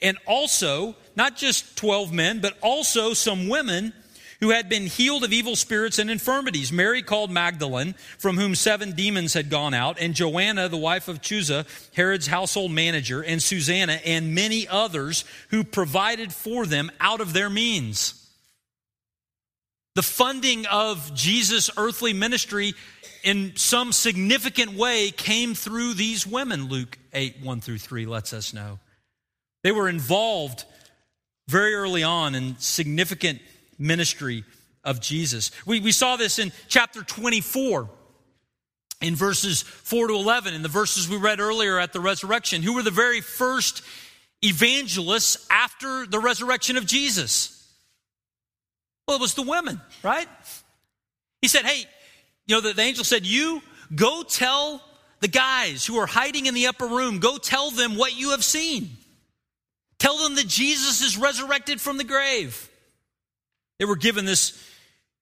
And 0.00 0.18
also, 0.24 0.94
not 1.16 1.36
just 1.36 1.76
12 1.76 2.12
men, 2.12 2.40
but 2.40 2.56
also 2.62 3.12
some 3.12 3.48
women 3.48 3.92
who 4.38 4.50
had 4.50 4.68
been 4.68 4.86
healed 4.86 5.24
of 5.24 5.32
evil 5.32 5.56
spirits 5.56 5.98
and 5.98 6.08
infirmities. 6.08 6.70
Mary 6.70 7.02
called 7.02 7.32
Magdalene, 7.32 7.96
from 8.18 8.36
whom 8.36 8.54
seven 8.54 8.92
demons 8.92 9.34
had 9.34 9.50
gone 9.50 9.74
out, 9.74 9.98
and 9.98 10.14
Joanna, 10.14 10.68
the 10.68 10.76
wife 10.76 11.08
of 11.08 11.20
Chuza, 11.20 11.66
Herod's 11.92 12.28
household 12.28 12.70
manager, 12.70 13.20
and 13.20 13.42
Susanna, 13.42 13.94
and 14.04 14.32
many 14.32 14.68
others 14.68 15.24
who 15.48 15.64
provided 15.64 16.32
for 16.32 16.66
them 16.66 16.92
out 17.00 17.20
of 17.20 17.32
their 17.32 17.50
means. 17.50 18.23
The 19.94 20.02
funding 20.02 20.66
of 20.66 21.14
Jesus' 21.14 21.70
earthly 21.76 22.12
ministry 22.12 22.74
in 23.22 23.54
some 23.56 23.92
significant 23.92 24.74
way 24.74 25.12
came 25.12 25.54
through 25.54 25.94
these 25.94 26.26
women, 26.26 26.68
Luke 26.68 26.98
8, 27.12 27.36
1 27.42 27.60
through 27.60 27.78
3 27.78 28.06
lets 28.06 28.32
us 28.32 28.52
know. 28.52 28.80
They 29.62 29.72
were 29.72 29.88
involved 29.88 30.64
very 31.48 31.74
early 31.74 32.02
on 32.02 32.34
in 32.34 32.56
significant 32.58 33.40
ministry 33.78 34.44
of 34.82 35.00
Jesus. 35.00 35.50
We, 35.64 35.80
we 35.80 35.92
saw 35.92 36.16
this 36.16 36.38
in 36.38 36.52
chapter 36.68 37.02
24 37.02 37.88
in 39.00 39.14
verses 39.14 39.62
4 39.62 40.08
to 40.08 40.14
11, 40.14 40.54
in 40.54 40.62
the 40.62 40.68
verses 40.68 41.08
we 41.08 41.16
read 41.16 41.38
earlier 41.38 41.78
at 41.78 41.92
the 41.92 42.00
resurrection, 42.00 42.62
who 42.62 42.74
were 42.74 42.82
the 42.82 42.90
very 42.90 43.20
first 43.20 43.82
evangelists 44.42 45.46
after 45.50 46.04
the 46.06 46.18
resurrection 46.18 46.76
of 46.76 46.84
Jesus. 46.84 47.53
Well, 49.06 49.16
it 49.16 49.20
was 49.20 49.34
the 49.34 49.42
women, 49.42 49.80
right? 50.02 50.28
He 51.42 51.48
said, 51.48 51.64
Hey, 51.64 51.84
you 52.46 52.54
know, 52.54 52.60
the, 52.60 52.72
the 52.72 52.82
angel 52.82 53.04
said, 53.04 53.26
You 53.26 53.62
go 53.94 54.22
tell 54.22 54.82
the 55.20 55.28
guys 55.28 55.86
who 55.86 55.96
are 55.98 56.06
hiding 56.06 56.46
in 56.46 56.54
the 56.54 56.66
upper 56.66 56.86
room, 56.86 57.18
go 57.18 57.38
tell 57.38 57.70
them 57.70 57.96
what 57.96 58.16
you 58.16 58.30
have 58.30 58.44
seen. 58.44 58.96
Tell 59.98 60.18
them 60.18 60.34
that 60.34 60.46
Jesus 60.46 61.02
is 61.02 61.16
resurrected 61.16 61.80
from 61.80 61.96
the 61.96 62.04
grave. 62.04 62.68
They 63.78 63.84
were 63.84 63.96
given 63.96 64.24
this 64.24 64.62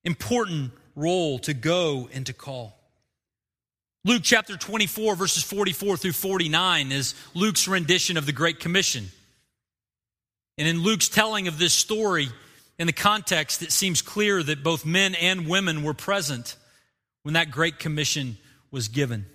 important 0.05 0.73
role 0.97 1.39
to 1.41 1.55
go 1.55 2.09
and 2.13 2.27
to 2.27 2.33
call. 2.33 2.77
Luke 4.05 4.23
chapter 4.25 4.57
24, 4.57 5.15
verses 5.15 5.45
44 5.45 5.97
through 5.97 6.13
49 6.13 6.91
is 6.91 7.15
Luke's 7.35 7.69
rendition 7.69 8.17
of 8.17 8.27
the 8.27 8.33
Great 8.33 8.59
Commission. 8.59 9.07
And 10.59 10.67
in 10.67 10.83
Luke's 10.83 11.09
telling 11.09 11.47
of 11.47 11.59
this 11.59 11.73
story, 11.73 12.29
in 12.79 12.87
the 12.87 12.93
context, 12.93 13.63
it 13.63 13.73
seems 13.73 14.03
clear 14.03 14.43
that 14.43 14.63
both 14.63 14.85
men 14.85 15.15
and 15.15 15.47
women 15.47 15.83
were 15.83 15.95
present 15.95 16.57
when 17.23 17.35
that 17.35 17.51
Great 17.51 17.79
Commission 17.79 18.39
was 18.71 18.89
given. 18.89 19.27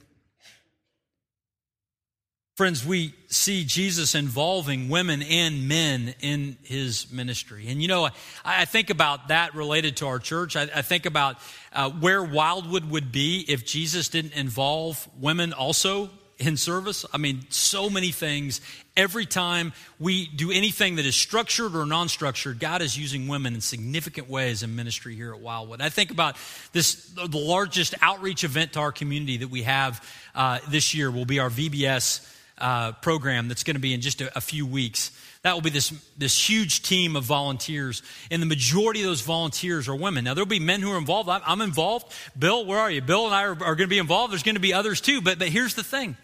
Friends, 2.57 2.83
we 2.83 3.13
see 3.27 3.63
Jesus 3.63 4.15
involving 4.15 4.89
women 4.89 5.21
and 5.21 5.67
men 5.67 6.15
in 6.21 6.57
his 6.63 7.11
ministry. 7.11 7.67
And 7.67 7.83
you 7.83 7.87
know, 7.87 8.05
I, 8.05 8.11
I 8.43 8.65
think 8.65 8.89
about 8.89 9.27
that 9.27 9.53
related 9.53 9.97
to 9.97 10.07
our 10.07 10.17
church. 10.17 10.55
I, 10.55 10.63
I 10.63 10.81
think 10.81 11.05
about 11.05 11.37
uh, 11.71 11.91
where 11.91 12.23
Wildwood 12.23 12.89
would 12.89 13.11
be 13.11 13.45
if 13.47 13.63
Jesus 13.63 14.09
didn't 14.09 14.33
involve 14.33 15.07
women 15.19 15.53
also 15.53 16.09
in 16.39 16.57
service. 16.57 17.05
I 17.13 17.17
mean, 17.17 17.45
so 17.49 17.89
many 17.89 18.11
things. 18.11 18.61
Every 18.95 19.25
time 19.25 19.73
we 19.99 20.27
do 20.27 20.51
anything 20.51 20.95
that 20.95 21.05
is 21.05 21.15
structured 21.15 21.75
or 21.75 21.85
non 21.85 22.09
structured, 22.09 22.59
God 22.59 22.81
is 22.81 22.97
using 22.97 23.27
women 23.27 23.55
in 23.55 23.61
significant 23.61 24.29
ways 24.29 24.63
in 24.63 24.75
ministry 24.75 25.15
here 25.15 25.33
at 25.33 25.39
Wildwood. 25.39 25.81
I 25.81 25.89
think 25.89 26.11
about 26.11 26.35
this, 26.73 27.09
the 27.09 27.37
largest 27.37 27.95
outreach 28.01 28.43
event 28.43 28.73
to 28.73 28.79
our 28.79 28.91
community 28.91 29.37
that 29.37 29.49
we 29.49 29.63
have 29.63 30.03
uh, 30.35 30.59
this 30.69 30.93
year 30.93 31.09
will 31.09 31.25
be 31.25 31.39
our 31.39 31.49
VBS 31.49 32.33
uh, 32.59 32.91
program 32.93 33.47
that's 33.47 33.63
going 33.63 33.75
to 33.75 33.81
be 33.81 33.93
in 33.93 34.01
just 34.01 34.21
a, 34.21 34.35
a 34.37 34.41
few 34.41 34.65
weeks. 34.65 35.11
That 35.43 35.53
will 35.53 35.61
be 35.61 35.69
this, 35.69 35.93
this 36.17 36.49
huge 36.49 36.81
team 36.81 37.15
of 37.15 37.23
volunteers. 37.23 38.01
And 38.31 38.41
the 38.41 38.47
majority 38.47 39.01
of 39.01 39.07
those 39.07 39.21
volunteers 39.21 39.87
are 39.87 39.95
women. 39.95 40.23
Now, 40.23 40.33
there'll 40.33 40.47
be 40.47 40.59
men 40.59 40.81
who 40.81 40.91
are 40.91 40.97
involved. 40.97 41.29
I'm, 41.29 41.41
I'm 41.45 41.61
involved. 41.61 42.11
Bill, 42.37 42.65
where 42.65 42.79
are 42.79 42.89
you? 42.89 43.01
Bill 43.01 43.25
and 43.25 43.35
I 43.35 43.43
are, 43.43 43.51
are 43.51 43.75
going 43.75 43.77
to 43.77 43.87
be 43.87 43.99
involved. 43.99 44.33
There's 44.33 44.43
going 44.43 44.55
to 44.55 44.61
be 44.61 44.73
others 44.73 44.99
too. 44.99 45.21
But, 45.21 45.39
but 45.39 45.49
here's 45.49 45.75
the 45.75 45.83
thing 45.83 46.17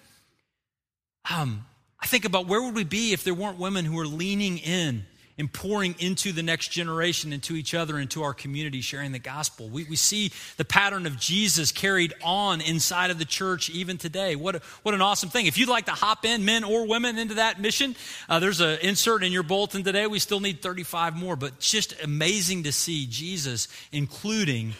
um, 1.29 1.65
I 1.99 2.05
think 2.05 2.25
about 2.25 2.47
where 2.47 2.61
would 2.61 2.75
we 2.75 2.83
be 2.83 3.13
if 3.13 3.23
there 3.23 3.33
weren't 3.33 3.57
women 3.57 3.85
who 3.85 3.99
are 3.99 4.05
leaning 4.07 4.57
in 4.57 5.05
and 5.37 5.51
pouring 5.51 5.95
into 5.99 6.31
the 6.31 6.43
next 6.43 6.67
generation, 6.69 7.33
into 7.33 7.55
each 7.55 7.73
other, 7.73 7.97
into 7.97 8.21
our 8.21 8.33
community, 8.33 8.81
sharing 8.81 9.11
the 9.11 9.19
gospel. 9.19 9.67
We, 9.67 9.83
we 9.85 9.95
see 9.95 10.31
the 10.57 10.65
pattern 10.65 11.05
of 11.05 11.17
Jesus 11.17 11.71
carried 11.71 12.13
on 12.23 12.61
inside 12.61 13.09
of 13.09 13.17
the 13.17 13.25
church 13.25 13.69
even 13.69 13.97
today. 13.97 14.35
What, 14.35 14.55
a, 14.55 14.61
what 14.83 14.93
an 14.93 15.01
awesome 15.01 15.29
thing. 15.29 15.47
If 15.47 15.57
you'd 15.57 15.69
like 15.69 15.85
to 15.85 15.91
hop 15.91 16.25
in, 16.25 16.45
men 16.45 16.63
or 16.63 16.87
women, 16.87 17.17
into 17.17 17.35
that 17.35 17.59
mission, 17.59 17.95
uh, 18.29 18.39
there's 18.39 18.61
an 18.61 18.79
insert 18.81 19.23
in 19.23 19.31
your 19.31 19.43
bulletin 19.43 19.83
today. 19.83 20.05
We 20.05 20.19
still 20.19 20.39
need 20.39 20.61
35 20.61 21.15
more, 21.15 21.35
but 21.35 21.59
just 21.59 21.95
amazing 22.03 22.63
to 22.63 22.71
see 22.71 23.07
Jesus 23.07 23.67
including 23.91 24.73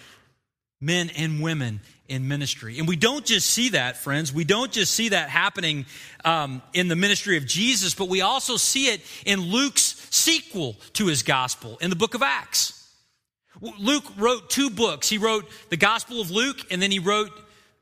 men 0.79 1.09
and 1.11 1.41
women 1.41 1.79
in 2.07 2.27
ministry. 2.27 2.79
And 2.79 2.87
we 2.87 2.95
don't 2.95 3.25
just 3.25 3.49
see 3.49 3.69
that, 3.69 3.97
friends. 3.97 4.33
We 4.33 4.43
don't 4.43 4.71
just 4.71 4.93
see 4.93 5.09
that 5.09 5.29
happening 5.29 5.85
um, 6.25 6.61
in 6.73 6.87
the 6.87 6.95
ministry 6.95 7.37
of 7.37 7.45
Jesus, 7.45 7.93
but 7.93 8.09
we 8.09 8.21
also 8.21 8.57
see 8.57 8.87
it 8.87 9.01
in 9.25 9.39
Luke's 9.41 10.07
sequel 10.09 10.75
to 10.93 11.07
his 11.07 11.23
gospel 11.23 11.77
in 11.81 11.89
the 11.89 11.95
book 11.95 12.13
of 12.13 12.21
Acts. 12.21 12.79
Luke 13.79 14.05
wrote 14.17 14.49
two 14.49 14.69
books. 14.69 15.07
He 15.07 15.17
wrote 15.17 15.49
the 15.69 15.77
Gospel 15.77 16.19
of 16.19 16.31
Luke, 16.31 16.57
and 16.71 16.81
then 16.81 16.91
he 16.91 16.99
wrote 16.99 17.31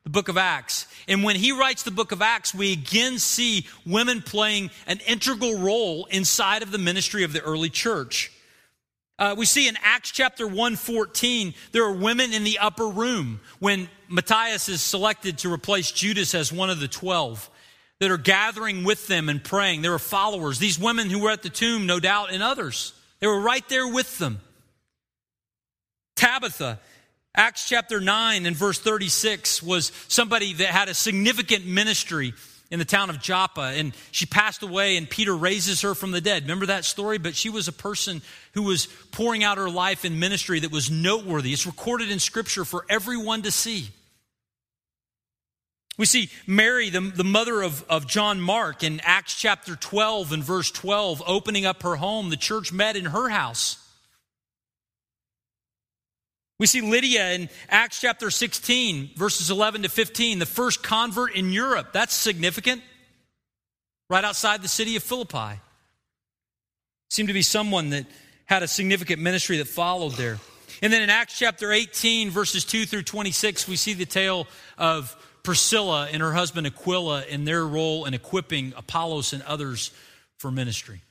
the 0.03 0.09
book 0.09 0.27
of 0.27 0.37
Acts. 0.37 0.87
And 1.07 1.23
when 1.23 1.35
he 1.35 1.51
writes 1.51 1.83
the 1.83 1.91
book 1.91 2.11
of 2.11 2.21
Acts, 2.21 2.53
we 2.53 2.73
again 2.73 3.19
see 3.19 3.67
women 3.85 4.21
playing 4.21 4.71
an 4.85 4.99
integral 5.07 5.57
role 5.57 6.05
inside 6.05 6.61
of 6.61 6.71
the 6.71 6.77
ministry 6.77 7.23
of 7.23 7.33
the 7.33 7.41
early 7.41 7.69
church. 7.69 8.31
Uh, 9.21 9.35
we 9.37 9.45
see 9.45 9.67
in 9.67 9.77
Acts 9.83 10.09
chapter 10.09 10.47
114, 10.47 11.53
there 11.73 11.83
are 11.83 11.93
women 11.93 12.33
in 12.33 12.43
the 12.43 12.57
upper 12.57 12.87
room 12.87 13.39
when 13.59 13.87
Matthias 14.09 14.67
is 14.67 14.81
selected 14.81 15.37
to 15.37 15.53
replace 15.53 15.91
Judas 15.91 16.33
as 16.33 16.51
one 16.51 16.71
of 16.71 16.79
the 16.79 16.87
12 16.87 17.47
that 17.99 18.09
are 18.09 18.17
gathering 18.17 18.83
with 18.83 19.05
them 19.05 19.29
and 19.29 19.43
praying. 19.43 19.83
There 19.83 19.93
are 19.93 19.99
followers. 19.99 20.57
These 20.57 20.79
women 20.79 21.11
who 21.11 21.19
were 21.19 21.29
at 21.29 21.43
the 21.43 21.49
tomb, 21.49 21.85
no 21.85 21.99
doubt, 21.99 22.33
and 22.33 22.41
others. 22.41 22.93
They 23.19 23.27
were 23.27 23.39
right 23.39 23.63
there 23.69 23.87
with 23.87 24.17
them. 24.17 24.41
Tabitha, 26.15 26.79
Acts 27.35 27.69
chapter 27.69 28.01
9 28.01 28.47
and 28.47 28.55
verse 28.55 28.79
36 28.79 29.61
was 29.61 29.91
somebody 30.07 30.53
that 30.53 30.69
had 30.69 30.89
a 30.89 30.95
significant 30.95 31.67
ministry 31.67 32.33
in 32.71 32.79
the 32.79 32.85
town 32.85 33.09
of 33.09 33.19
Joppa, 33.19 33.73
and 33.75 33.93
she 34.11 34.25
passed 34.25 34.63
away, 34.63 34.95
and 34.95 35.09
Peter 35.09 35.35
raises 35.35 35.81
her 35.81 35.93
from 35.93 36.11
the 36.11 36.21
dead. 36.21 36.43
Remember 36.43 36.67
that 36.67 36.85
story? 36.85 37.17
But 37.17 37.35
she 37.35 37.49
was 37.49 37.67
a 37.67 37.73
person 37.73 38.21
who 38.53 38.63
was 38.63 38.87
pouring 39.11 39.43
out 39.43 39.57
her 39.57 39.69
life 39.69 40.05
in 40.05 40.19
ministry 40.19 40.61
that 40.61 40.71
was 40.71 40.89
noteworthy. 40.89 41.51
It's 41.51 41.67
recorded 41.67 42.09
in 42.09 42.19
Scripture 42.19 42.63
for 42.63 42.85
everyone 42.89 43.41
to 43.41 43.51
see. 43.51 43.89
We 45.97 46.05
see 46.05 46.29
Mary, 46.47 46.89
the, 46.89 47.01
the 47.01 47.25
mother 47.25 47.61
of, 47.61 47.83
of 47.89 48.07
John 48.07 48.39
Mark, 48.39 48.83
in 48.83 49.01
Acts 49.03 49.35
chapter 49.35 49.75
12 49.75 50.31
and 50.31 50.43
verse 50.43 50.71
12, 50.71 51.21
opening 51.27 51.65
up 51.65 51.83
her 51.83 51.97
home. 51.97 52.29
The 52.29 52.37
church 52.37 52.71
met 52.71 52.95
in 52.95 53.05
her 53.05 53.27
house. 53.27 53.80
We 56.61 56.67
see 56.67 56.81
Lydia 56.81 57.31
in 57.31 57.49
Acts 57.69 57.99
chapter 57.99 58.29
16, 58.29 59.13
verses 59.15 59.49
11 59.49 59.81
to 59.81 59.89
15, 59.89 60.37
the 60.37 60.45
first 60.45 60.83
convert 60.83 61.33
in 61.33 61.51
Europe. 61.51 61.87
That's 61.91 62.13
significant. 62.13 62.83
Right 64.11 64.23
outside 64.23 64.61
the 64.61 64.67
city 64.67 64.95
of 64.95 65.01
Philippi. 65.01 65.59
Seemed 67.09 67.29
to 67.29 67.33
be 67.33 67.41
someone 67.41 67.89
that 67.89 68.05
had 68.45 68.61
a 68.61 68.67
significant 68.67 69.23
ministry 69.23 69.57
that 69.57 69.69
followed 69.69 70.11
there. 70.11 70.37
And 70.83 70.93
then 70.93 71.01
in 71.01 71.09
Acts 71.09 71.35
chapter 71.35 71.71
18, 71.71 72.29
verses 72.29 72.63
2 72.63 72.85
through 72.85 73.03
26, 73.03 73.67
we 73.67 73.75
see 73.75 73.95
the 73.95 74.05
tale 74.05 74.45
of 74.77 75.15
Priscilla 75.41 76.09
and 76.11 76.21
her 76.21 76.31
husband 76.31 76.67
Aquila 76.67 77.23
and 77.27 77.47
their 77.47 77.65
role 77.65 78.05
in 78.05 78.13
equipping 78.13 78.73
Apollos 78.77 79.33
and 79.33 79.41
others 79.41 79.89
for 80.37 80.51
ministry. 80.51 81.01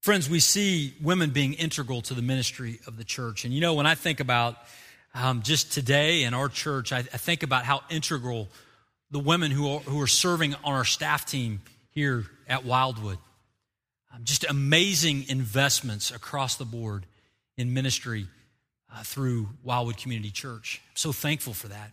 Friends, 0.00 0.30
we 0.30 0.38
see 0.38 0.94
women 1.02 1.30
being 1.30 1.54
integral 1.54 2.02
to 2.02 2.14
the 2.14 2.22
ministry 2.22 2.78
of 2.86 2.96
the 2.96 3.04
church. 3.04 3.44
And 3.44 3.52
you 3.52 3.60
know, 3.60 3.74
when 3.74 3.86
I 3.86 3.94
think 3.94 4.20
about 4.20 4.56
um, 5.14 5.42
just 5.42 5.72
today 5.72 6.22
in 6.22 6.34
our 6.34 6.48
church, 6.48 6.92
I, 6.92 6.98
I, 6.98 7.02
think 7.02 7.42
about 7.42 7.64
how 7.64 7.82
integral 7.90 8.48
the 9.10 9.18
women 9.18 9.50
who 9.50 9.68
are, 9.74 9.80
who 9.80 10.00
are 10.00 10.06
serving 10.06 10.54
on 10.54 10.74
our 10.74 10.84
staff 10.84 11.26
team 11.26 11.60
here 11.90 12.26
at 12.46 12.64
Wildwood. 12.64 13.18
Um, 14.14 14.20
just 14.22 14.44
amazing 14.48 15.28
investments 15.28 16.10
across 16.12 16.56
the 16.56 16.64
board 16.64 17.04
in 17.56 17.74
ministry 17.74 18.28
uh, 18.94 19.02
through 19.02 19.48
Wildwood 19.64 19.96
Community 19.96 20.30
Church. 20.30 20.80
I'm 20.90 20.96
so 20.96 21.12
thankful 21.12 21.54
for 21.54 21.68
that. 21.68 21.90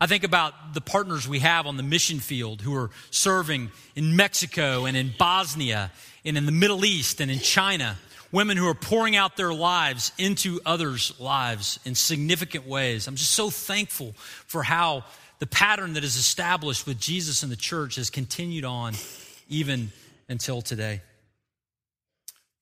I 0.00 0.06
think 0.06 0.24
about 0.24 0.72
the 0.72 0.80
partners 0.80 1.28
we 1.28 1.40
have 1.40 1.66
on 1.66 1.76
the 1.76 1.82
mission 1.82 2.20
field 2.20 2.62
who 2.62 2.74
are 2.74 2.90
serving 3.10 3.70
in 3.94 4.16
Mexico 4.16 4.86
and 4.86 4.96
in 4.96 5.12
Bosnia 5.18 5.92
and 6.24 6.38
in 6.38 6.46
the 6.46 6.52
Middle 6.52 6.86
East 6.86 7.20
and 7.20 7.30
in 7.30 7.38
China. 7.38 7.98
Women 8.32 8.56
who 8.56 8.66
are 8.66 8.74
pouring 8.74 9.14
out 9.14 9.36
their 9.36 9.52
lives 9.52 10.12
into 10.16 10.60
others' 10.64 11.12
lives 11.18 11.80
in 11.84 11.94
significant 11.94 12.66
ways. 12.66 13.08
I'm 13.08 13.16
just 13.16 13.32
so 13.32 13.50
thankful 13.50 14.14
for 14.46 14.62
how 14.62 15.04
the 15.38 15.46
pattern 15.46 15.94
that 15.94 16.04
is 16.04 16.16
established 16.16 16.86
with 16.86 16.98
Jesus 16.98 17.42
and 17.42 17.52
the 17.52 17.56
church 17.56 17.96
has 17.96 18.08
continued 18.08 18.64
on 18.64 18.94
even 19.48 19.90
until 20.28 20.62
today. 20.62 21.02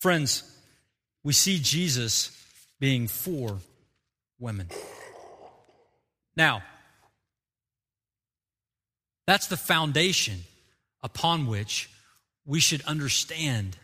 Friends, 0.00 0.42
we 1.22 1.34
see 1.34 1.58
Jesus 1.60 2.32
being 2.80 3.06
for 3.06 3.58
women. 4.40 4.68
Now, 6.34 6.62
that's 9.28 9.48
the 9.48 9.58
foundation 9.58 10.44
upon 11.02 11.46
which 11.46 11.90
we 12.46 12.60
should 12.60 12.80
understand 12.86 13.76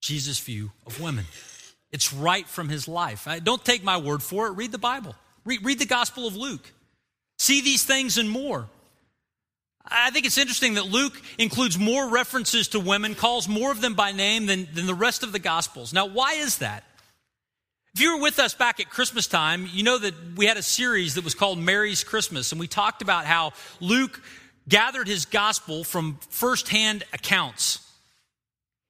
Jesus' 0.00 0.38
view 0.38 0.70
of 0.86 1.00
women. 1.00 1.24
It's 1.90 2.12
right 2.12 2.46
from 2.46 2.68
his 2.68 2.86
life. 2.86 3.26
Don't 3.42 3.64
take 3.64 3.82
my 3.82 3.96
word 3.96 4.22
for 4.22 4.46
it. 4.46 4.50
Read 4.52 4.70
the 4.70 4.78
Bible, 4.78 5.16
read, 5.44 5.64
read 5.64 5.80
the 5.80 5.84
Gospel 5.84 6.28
of 6.28 6.36
Luke. 6.36 6.70
See 7.40 7.60
these 7.60 7.82
things 7.82 8.18
and 8.18 8.30
more. 8.30 8.68
I 9.84 10.10
think 10.10 10.26
it's 10.26 10.38
interesting 10.38 10.74
that 10.74 10.86
Luke 10.86 11.20
includes 11.36 11.76
more 11.76 12.08
references 12.08 12.68
to 12.68 12.78
women, 12.78 13.16
calls 13.16 13.48
more 13.48 13.72
of 13.72 13.80
them 13.80 13.94
by 13.94 14.12
name 14.12 14.46
than, 14.46 14.68
than 14.72 14.86
the 14.86 14.94
rest 14.94 15.24
of 15.24 15.32
the 15.32 15.40
Gospels. 15.40 15.92
Now, 15.92 16.06
why 16.06 16.34
is 16.34 16.58
that? 16.58 16.84
If 17.94 18.00
you 18.00 18.16
were 18.16 18.22
with 18.22 18.38
us 18.38 18.54
back 18.54 18.78
at 18.78 18.88
Christmas 18.88 19.26
time, 19.26 19.68
you 19.72 19.82
know 19.82 19.98
that 19.98 20.14
we 20.36 20.46
had 20.46 20.56
a 20.56 20.62
series 20.62 21.16
that 21.16 21.24
was 21.24 21.34
called 21.34 21.58
Mary's 21.58 22.04
Christmas, 22.04 22.52
and 22.52 22.60
we 22.60 22.68
talked 22.68 23.02
about 23.02 23.24
how 23.24 23.52
Luke 23.80 24.22
gathered 24.68 25.08
his 25.08 25.24
gospel 25.24 25.82
from 25.82 26.18
firsthand 26.30 27.02
accounts. 27.12 27.84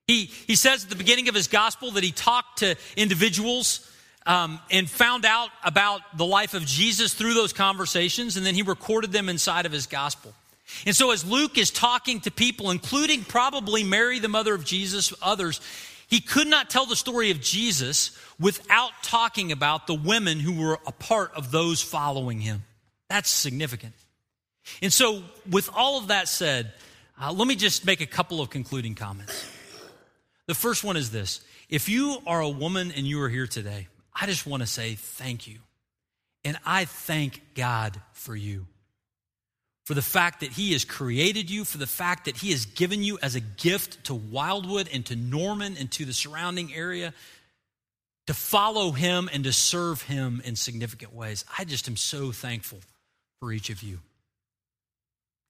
He, 0.05 0.25
he 0.25 0.55
says 0.55 0.83
at 0.83 0.91
the 0.91 0.95
beginning 0.95 1.29
of 1.29 1.35
his 1.35 1.47
gospel 1.47 1.91
that 1.91 2.03
he 2.03 2.11
talked 2.11 2.59
to 2.59 2.75
individuals 2.95 3.89
um, 4.27 4.59
and 4.69 4.87
found 4.87 5.25
out 5.25 5.49
about 5.63 6.01
the 6.15 6.25
life 6.25 6.53
of 6.53 6.63
Jesus 6.63 7.15
through 7.15 7.33
those 7.33 7.53
conversations, 7.53 8.37
and 8.37 8.45
then 8.45 8.53
he 8.53 8.61
recorded 8.61 9.11
them 9.11 9.29
inside 9.29 9.65
of 9.65 9.71
his 9.71 9.87
gospel. 9.87 10.31
And 10.85 10.95
so, 10.95 11.11
as 11.11 11.25
Luke 11.25 11.57
is 11.57 11.71
talking 11.71 12.19
to 12.21 12.31
people, 12.31 12.69
including 12.69 13.23
probably 13.23 13.83
Mary, 13.83 14.19
the 14.19 14.27
mother 14.27 14.53
of 14.53 14.63
Jesus, 14.63 15.11
others, 15.23 15.59
he 16.07 16.19
could 16.19 16.47
not 16.47 16.69
tell 16.69 16.85
the 16.85 16.95
story 16.95 17.31
of 17.31 17.39
Jesus 17.39 18.17
without 18.41 18.91
talking 19.03 19.51
about 19.51 19.87
the 19.87 19.93
women 19.93 20.39
who 20.39 20.59
were 20.59 20.79
a 20.85 20.91
part 20.91 21.33
of 21.35 21.51
those 21.51 21.81
following 21.81 22.41
him. 22.41 22.63
That's 23.09 23.29
significant. 23.29 23.93
And 24.81 24.91
so, 24.91 25.23
with 25.49 25.69
all 25.73 25.99
of 25.99 26.07
that 26.07 26.27
said, 26.27 26.73
uh, 27.19 27.31
let 27.31 27.47
me 27.47 27.55
just 27.55 27.85
make 27.85 28.01
a 28.01 28.05
couple 28.05 28.41
of 28.41 28.49
concluding 28.49 28.95
comments. 28.95 29.49
The 30.47 30.55
first 30.55 30.83
one 30.83 30.97
is 30.97 31.11
this 31.11 31.41
if 31.69 31.87
you 31.87 32.17
are 32.27 32.41
a 32.41 32.49
woman 32.49 32.91
and 32.91 33.05
you 33.05 33.21
are 33.21 33.29
here 33.29 33.47
today, 33.47 33.87
I 34.13 34.25
just 34.25 34.45
want 34.45 34.61
to 34.61 34.67
say 34.67 34.95
thank 34.95 35.47
you. 35.47 35.59
And 36.43 36.57
I 36.65 36.85
thank 36.85 37.41
God 37.53 38.01
for 38.13 38.35
you 38.35 38.65
for 39.85 39.93
the 39.93 40.01
fact 40.01 40.39
that 40.39 40.51
He 40.51 40.73
has 40.73 40.85
created 40.85 41.49
you, 41.49 41.65
for 41.65 41.77
the 41.77 41.87
fact 41.87 42.25
that 42.25 42.37
He 42.37 42.51
has 42.51 42.65
given 42.65 43.03
you 43.03 43.19
as 43.21 43.35
a 43.35 43.39
gift 43.39 44.05
to 44.05 44.15
Wildwood 44.15 44.89
and 44.91 45.05
to 45.07 45.15
Norman 45.15 45.75
and 45.77 45.91
to 45.91 46.05
the 46.05 46.13
surrounding 46.13 46.73
area 46.73 47.13
to 48.31 48.37
follow 48.37 48.91
Him 48.91 49.29
and 49.33 49.43
to 49.43 49.51
serve 49.51 50.03
Him 50.03 50.41
in 50.45 50.55
significant 50.55 51.13
ways. 51.13 51.43
I 51.59 51.65
just 51.65 51.89
am 51.89 51.97
so 51.97 52.31
thankful 52.31 52.79
for 53.41 53.51
each 53.51 53.69
of 53.69 53.83
you. 53.83 53.99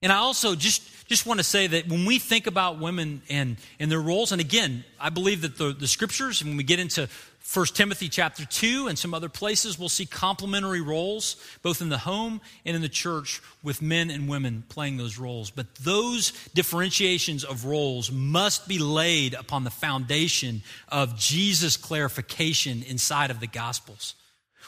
And 0.02 0.12
I 0.12 0.16
also 0.16 0.56
just, 0.56 0.82
just 1.08 1.28
want 1.28 1.40
to 1.40 1.44
say 1.44 1.68
that 1.68 1.88
when 1.88 2.06
we 2.06 2.18
think 2.18 2.48
about 2.48 2.80
women 2.80 3.22
and, 3.30 3.58
and 3.80 3.92
their 3.92 4.02
roles, 4.02 4.32
and 4.32 4.42
again, 4.42 4.84
I 5.00 5.10
believe 5.12 5.44
that 5.44 5.60
the, 5.60 5.74
the 5.74 5.88
scriptures, 5.88 6.42
and 6.42 6.50
when 6.50 6.58
we 6.58 6.64
get 6.64 6.80
into 6.80 7.08
1 7.54 7.66
Timothy 7.68 8.08
chapter 8.08 8.46
2 8.46 8.88
and 8.88 8.98
some 8.98 9.14
other 9.14 9.28
places, 9.28 9.78
we'll 9.78 9.90
see 9.90 10.06
complementary 10.06 10.80
roles, 10.80 11.36
both 11.64 11.82
in 11.82 11.90
the 11.90 11.98
home 11.98 12.40
and 12.66 12.76
in 12.76 12.82
the 12.82 12.90
church, 12.90 13.42
with 13.64 13.82
men 13.82 14.12
and 14.12 14.30
women 14.30 14.64
playing 14.70 14.98
those 14.98 15.18
roles. 15.18 15.50
But 15.50 15.74
those 15.76 16.32
differentiations 16.54 17.44
of 17.44 17.66
roles 17.66 18.12
must 18.12 18.68
be 18.68 18.78
laid 18.78 19.34
upon 19.34 19.64
the 19.64 19.72
foundation 19.72 20.62
of 20.88 21.18
Jesus' 21.18 21.78
clarification 21.78 22.84
inside 22.84 23.32
of 23.32 23.40
the 23.40 23.48
Gospels. 23.48 24.16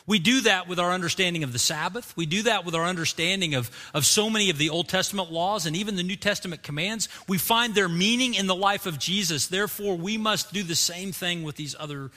We 0.05 0.19
do 0.19 0.41
that 0.41 0.67
with 0.67 0.79
our 0.79 0.91
understanding 0.91 1.43
of 1.43 1.53
the 1.53 1.59
Sabbath. 1.59 2.15
We 2.17 2.25
do 2.25 2.43
that 2.43 2.65
with 2.65 2.75
our 2.75 2.83
understanding 2.83 3.55
of, 3.55 3.71
of 3.93 4.05
so 4.05 4.29
many 4.29 4.49
of 4.49 4.57
the 4.57 4.69
Old 4.69 4.89
Testament 4.89 5.31
laws 5.31 5.65
and 5.65 5.75
even 5.75 5.95
the 5.95 6.03
New 6.03 6.17
Testament 6.17 6.63
commands. 6.63 7.07
We 7.27 7.38
find 7.38 7.73
their 7.73 7.88
meaning 7.88 8.33
in 8.33 8.47
the 8.47 8.55
life 8.55 8.86
of 8.86 8.99
Jesus. 8.99 9.47
Therefore, 9.47 9.95
we 9.95 10.17
must 10.17 10.51
do 10.51 10.63
the 10.63 10.75
same 10.75 11.13
thing 11.13 11.43
with 11.43 11.55
these 11.55 11.75
other 11.79 12.12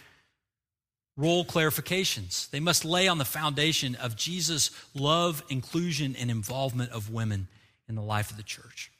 role 1.16 1.44
clarifications. 1.44 2.50
They 2.50 2.60
must 2.60 2.84
lay 2.84 3.08
on 3.08 3.18
the 3.18 3.24
foundation 3.24 3.94
of 3.96 4.16
Jesus' 4.16 4.70
love, 4.94 5.42
inclusion, 5.48 6.14
and 6.18 6.30
involvement 6.30 6.92
of 6.92 7.10
women 7.10 7.48
in 7.88 7.94
the 7.94 8.02
life 8.02 8.30
of 8.30 8.36
the 8.36 8.42
church. 8.42 8.90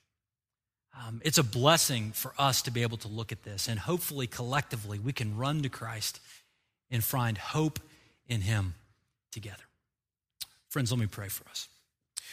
Um, 1.06 1.20
it's 1.24 1.38
a 1.38 1.44
blessing 1.44 2.12
for 2.12 2.32
us 2.38 2.62
to 2.62 2.70
be 2.70 2.82
able 2.82 2.96
to 2.98 3.08
look 3.08 3.32
at 3.32 3.42
this, 3.42 3.68
and 3.68 3.78
hopefully, 3.78 4.26
collectively, 4.26 4.98
we 4.98 5.12
can 5.12 5.36
run 5.36 5.62
to 5.62 5.68
Christ 5.68 6.20
and 6.90 7.04
find 7.04 7.36
hope 7.36 7.78
in 8.28 8.40
Him 8.40 8.74
together. 9.30 9.62
Friends, 10.68 10.90
let 10.90 10.98
me 10.98 11.06
pray 11.06 11.28
for 11.28 11.48
us. 11.50 11.68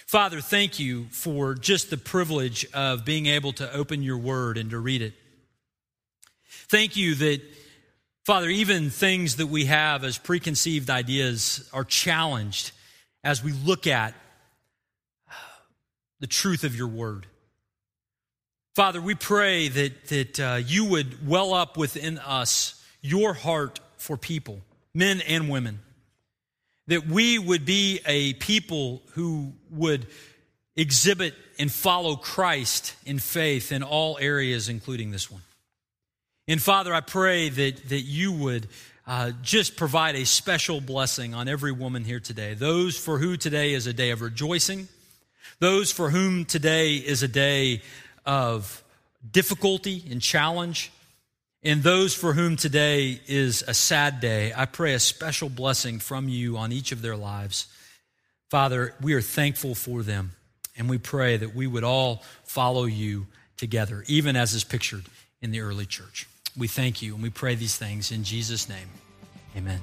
Father, 0.05 0.41
thank 0.41 0.79
you 0.79 1.07
for 1.11 1.55
just 1.55 1.89
the 1.89 1.97
privilege 1.97 2.65
of 2.73 3.03
being 3.03 3.25
able 3.25 3.51
to 3.53 3.73
open 3.73 4.01
your 4.01 4.17
word 4.17 4.57
and 4.57 4.69
to 4.69 4.79
read 4.79 5.01
it. 5.01 5.13
Thank 6.67 6.95
you 6.95 7.15
that, 7.15 7.41
Father, 8.25 8.47
even 8.47 8.89
things 8.89 9.35
that 9.35 9.47
we 9.47 9.65
have 9.65 10.05
as 10.05 10.17
preconceived 10.17 10.89
ideas 10.89 11.69
are 11.73 11.83
challenged 11.83 12.71
as 13.21 13.43
we 13.43 13.51
look 13.51 13.85
at 13.85 14.13
the 16.21 16.27
truth 16.27 16.63
of 16.63 16.73
your 16.73 16.87
word. 16.87 17.27
Father, 18.75 19.01
we 19.01 19.13
pray 19.13 19.67
that, 19.67 20.05
that 20.05 20.39
uh, 20.39 20.59
you 20.65 20.85
would 20.85 21.27
well 21.27 21.53
up 21.53 21.75
within 21.75 22.17
us 22.17 22.81
your 23.01 23.33
heart 23.33 23.81
for 23.97 24.15
people, 24.15 24.61
men 24.93 25.19
and 25.21 25.49
women. 25.49 25.79
That 26.87 27.05
we 27.05 27.37
would 27.37 27.65
be 27.65 27.99
a 28.05 28.33
people 28.35 29.01
who 29.11 29.51
would 29.69 30.07
exhibit 30.77 31.35
and 31.59 31.69
follow 31.69 32.15
Christ 32.15 32.95
in 33.05 33.19
faith 33.19 33.73
in 33.73 33.83
all 33.83 34.17
areas, 34.17 34.69
including 34.69 35.11
this 35.11 35.29
one. 35.29 35.41
And 36.45 36.61
Father, 36.61 36.93
I 36.93 36.99
pray 36.99 37.47
that, 37.47 37.87
that 37.89 38.01
you 38.01 38.33
would 38.33 38.67
uh, 39.07 39.31
just 39.41 39.77
provide 39.77 40.15
a 40.15 40.25
special 40.25 40.81
blessing 40.81 41.33
on 41.33 41.47
every 41.47 41.71
woman 41.71 42.03
here 42.03 42.19
today. 42.19 42.53
Those 42.53 42.97
for 42.97 43.17
who 43.17 43.37
today 43.37 43.73
is 43.73 43.87
a 43.87 43.93
day 43.93 44.09
of 44.09 44.21
rejoicing, 44.21 44.89
those 45.59 45.89
for 45.89 46.09
whom 46.09 46.43
today 46.43 46.95
is 46.95 47.23
a 47.23 47.29
day 47.29 47.81
of 48.25 48.83
difficulty 49.31 50.03
and 50.11 50.21
challenge, 50.21 50.91
and 51.63 51.81
those 51.81 52.13
for 52.13 52.33
whom 52.33 52.57
today 52.57 53.21
is 53.25 53.63
a 53.65 53.73
sad 53.73 54.19
day. 54.19 54.51
I 54.53 54.65
pray 54.65 54.95
a 54.95 54.99
special 54.99 55.47
blessing 55.47 55.99
from 55.99 56.27
you 56.27 56.57
on 56.57 56.73
each 56.73 56.91
of 56.91 57.01
their 57.01 57.15
lives. 57.15 57.67
Father, 58.49 58.93
we 59.01 59.13
are 59.13 59.21
thankful 59.21 59.75
for 59.75 60.03
them, 60.03 60.33
and 60.77 60.89
we 60.89 60.97
pray 60.97 61.37
that 61.37 61.55
we 61.55 61.67
would 61.67 61.85
all 61.85 62.21
follow 62.43 62.83
you 62.83 63.27
together, 63.55 64.03
even 64.07 64.35
as 64.35 64.53
is 64.53 64.65
pictured 64.65 65.05
in 65.41 65.51
the 65.51 65.61
early 65.61 65.85
church. 65.85 66.27
We 66.57 66.67
thank 66.67 67.01
you 67.01 67.13
and 67.15 67.23
we 67.23 67.29
pray 67.29 67.55
these 67.55 67.75
things 67.75 68.11
in 68.11 68.23
Jesus' 68.23 68.69
name. 68.69 68.87
Amen. 69.57 69.79